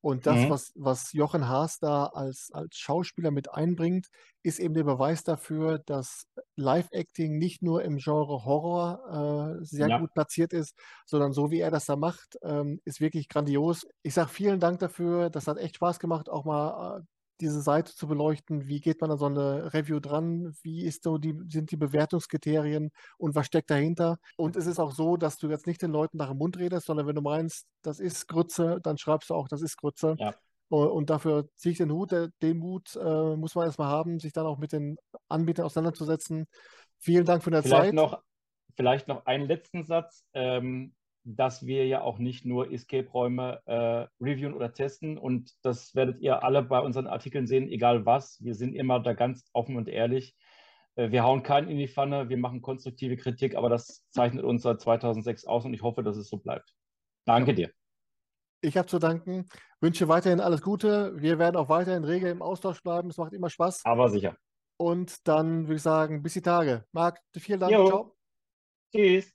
Und 0.00 0.26
das, 0.26 0.36
mhm. 0.36 0.50
was, 0.50 0.72
was 0.76 1.12
Jochen 1.14 1.48
Haas 1.48 1.78
da 1.78 2.04
als, 2.04 2.50
als 2.52 2.76
Schauspieler 2.76 3.30
mit 3.30 3.50
einbringt, 3.54 4.08
ist 4.42 4.58
eben 4.58 4.74
der 4.74 4.84
Beweis 4.84 5.24
dafür, 5.24 5.78
dass 5.78 6.26
Live-Acting 6.56 7.38
nicht 7.38 7.62
nur 7.62 7.82
im 7.82 7.96
Genre 7.96 8.44
Horror 8.44 9.56
äh, 9.62 9.64
sehr 9.64 9.88
ja. 9.88 9.98
gut 9.98 10.12
platziert 10.12 10.52
ist, 10.52 10.78
sondern 11.06 11.32
so 11.32 11.50
wie 11.50 11.60
er 11.60 11.70
das 11.70 11.86
da 11.86 11.96
macht, 11.96 12.36
ähm, 12.42 12.82
ist 12.84 13.00
wirklich 13.00 13.30
grandios. 13.30 13.86
Ich 14.02 14.12
sage 14.12 14.28
vielen 14.28 14.60
Dank 14.60 14.78
dafür. 14.80 15.30
Das 15.30 15.46
hat 15.46 15.56
echt 15.56 15.76
Spaß 15.76 15.98
gemacht, 15.98 16.28
auch 16.28 16.44
mal 16.44 16.98
äh, 16.98 17.02
diese 17.40 17.60
Seite 17.60 17.94
zu 17.94 18.06
beleuchten. 18.06 18.66
Wie 18.66 18.80
geht 18.80 19.00
man 19.00 19.10
an 19.10 19.18
so 19.18 19.26
eine 19.26 19.72
Review 19.74 20.00
dran? 20.00 20.54
Wie 20.62 20.84
ist 20.84 21.02
so 21.02 21.18
die, 21.18 21.36
sind 21.48 21.70
die 21.70 21.76
Bewertungskriterien 21.76 22.90
und 23.18 23.34
was 23.34 23.46
steckt 23.46 23.70
dahinter? 23.70 24.18
Und 24.36 24.56
es 24.56 24.66
ist 24.66 24.78
auch 24.78 24.92
so, 24.92 25.16
dass 25.16 25.38
du 25.38 25.48
jetzt 25.48 25.66
nicht 25.66 25.82
den 25.82 25.90
Leuten 25.90 26.16
nach 26.16 26.28
dem 26.28 26.38
Mund 26.38 26.58
redest, 26.58 26.86
sondern 26.86 27.06
wenn 27.06 27.16
du 27.16 27.22
meinst, 27.22 27.66
das 27.82 28.00
ist 28.00 28.28
Grütze, 28.28 28.78
dann 28.82 28.98
schreibst 28.98 29.30
du 29.30 29.34
auch, 29.34 29.48
das 29.48 29.62
ist 29.62 29.76
Grütze. 29.76 30.16
Ja. 30.18 30.34
Und 30.68 31.10
dafür 31.10 31.48
ziehe 31.56 31.72
ich 31.72 31.78
den 31.78 31.92
Hut, 31.92 32.10
den 32.42 32.58
Mut 32.58 32.96
äh, 32.96 33.36
muss 33.36 33.54
man 33.54 33.66
erstmal 33.66 33.88
haben, 33.88 34.18
sich 34.18 34.32
dann 34.32 34.46
auch 34.46 34.58
mit 34.58 34.72
den 34.72 34.96
Anbietern 35.28 35.66
auseinanderzusetzen. 35.66 36.46
Vielen 36.98 37.24
Dank 37.24 37.44
für 37.44 37.50
deine 37.50 37.62
vielleicht 37.62 37.84
Zeit. 37.84 37.94
Noch, 37.94 38.22
vielleicht 38.74 39.06
noch 39.06 39.26
einen 39.26 39.46
letzten 39.46 39.84
Satz. 39.84 40.24
Ähm, 40.32 40.94
dass 41.24 41.66
wir 41.66 41.86
ja 41.86 42.02
auch 42.02 42.18
nicht 42.18 42.44
nur 42.44 42.70
Escape-Räume 42.70 43.60
äh, 43.66 44.06
reviewen 44.22 44.54
oder 44.54 44.72
testen. 44.72 45.18
Und 45.18 45.52
das 45.62 45.94
werdet 45.94 46.20
ihr 46.20 46.44
alle 46.44 46.62
bei 46.62 46.80
unseren 46.80 47.06
Artikeln 47.06 47.46
sehen, 47.46 47.68
egal 47.68 48.06
was. 48.06 48.42
Wir 48.42 48.54
sind 48.54 48.74
immer 48.74 49.00
da 49.00 49.14
ganz 49.14 49.48
offen 49.52 49.76
und 49.76 49.88
ehrlich. 49.88 50.36
Äh, 50.96 51.10
wir 51.10 51.24
hauen 51.24 51.42
keinen 51.42 51.68
in 51.68 51.78
die 51.78 51.88
Pfanne, 51.88 52.28
wir 52.28 52.36
machen 52.36 52.62
konstruktive 52.62 53.16
Kritik, 53.16 53.56
aber 53.56 53.68
das 53.68 54.04
zeichnet 54.10 54.44
uns 54.44 54.62
seit 54.62 54.80
2006 54.80 55.46
aus 55.46 55.64
und 55.64 55.74
ich 55.74 55.82
hoffe, 55.82 56.02
dass 56.02 56.16
es 56.16 56.28
so 56.28 56.36
bleibt. 56.36 56.74
Danke 57.24 57.52
ja. 57.52 57.56
dir. 57.56 57.70
Ich 58.60 58.76
habe 58.76 58.88
zu 58.88 58.98
danken. 58.98 59.46
Wünsche 59.80 60.08
weiterhin 60.08 60.40
alles 60.40 60.62
Gute. 60.62 61.12
Wir 61.20 61.38
werden 61.38 61.56
auch 61.56 61.68
weiterhin 61.68 62.04
rege 62.04 62.30
im 62.30 62.40
Austausch 62.40 62.82
bleiben. 62.82 63.10
Es 63.10 63.18
macht 63.18 63.34
immer 63.34 63.50
Spaß. 63.50 63.84
Aber 63.84 64.08
sicher. 64.08 64.36
Und 64.78 65.28
dann 65.28 65.64
würde 65.64 65.76
ich 65.76 65.82
sagen, 65.82 66.22
bis 66.22 66.32
die 66.32 66.40
Tage. 66.40 66.84
Marc, 66.92 67.20
vielen 67.36 67.60
Dank. 67.60 67.72
Jo. 67.72 67.86
Ciao. 67.86 68.16
Tschüss. 68.94 69.33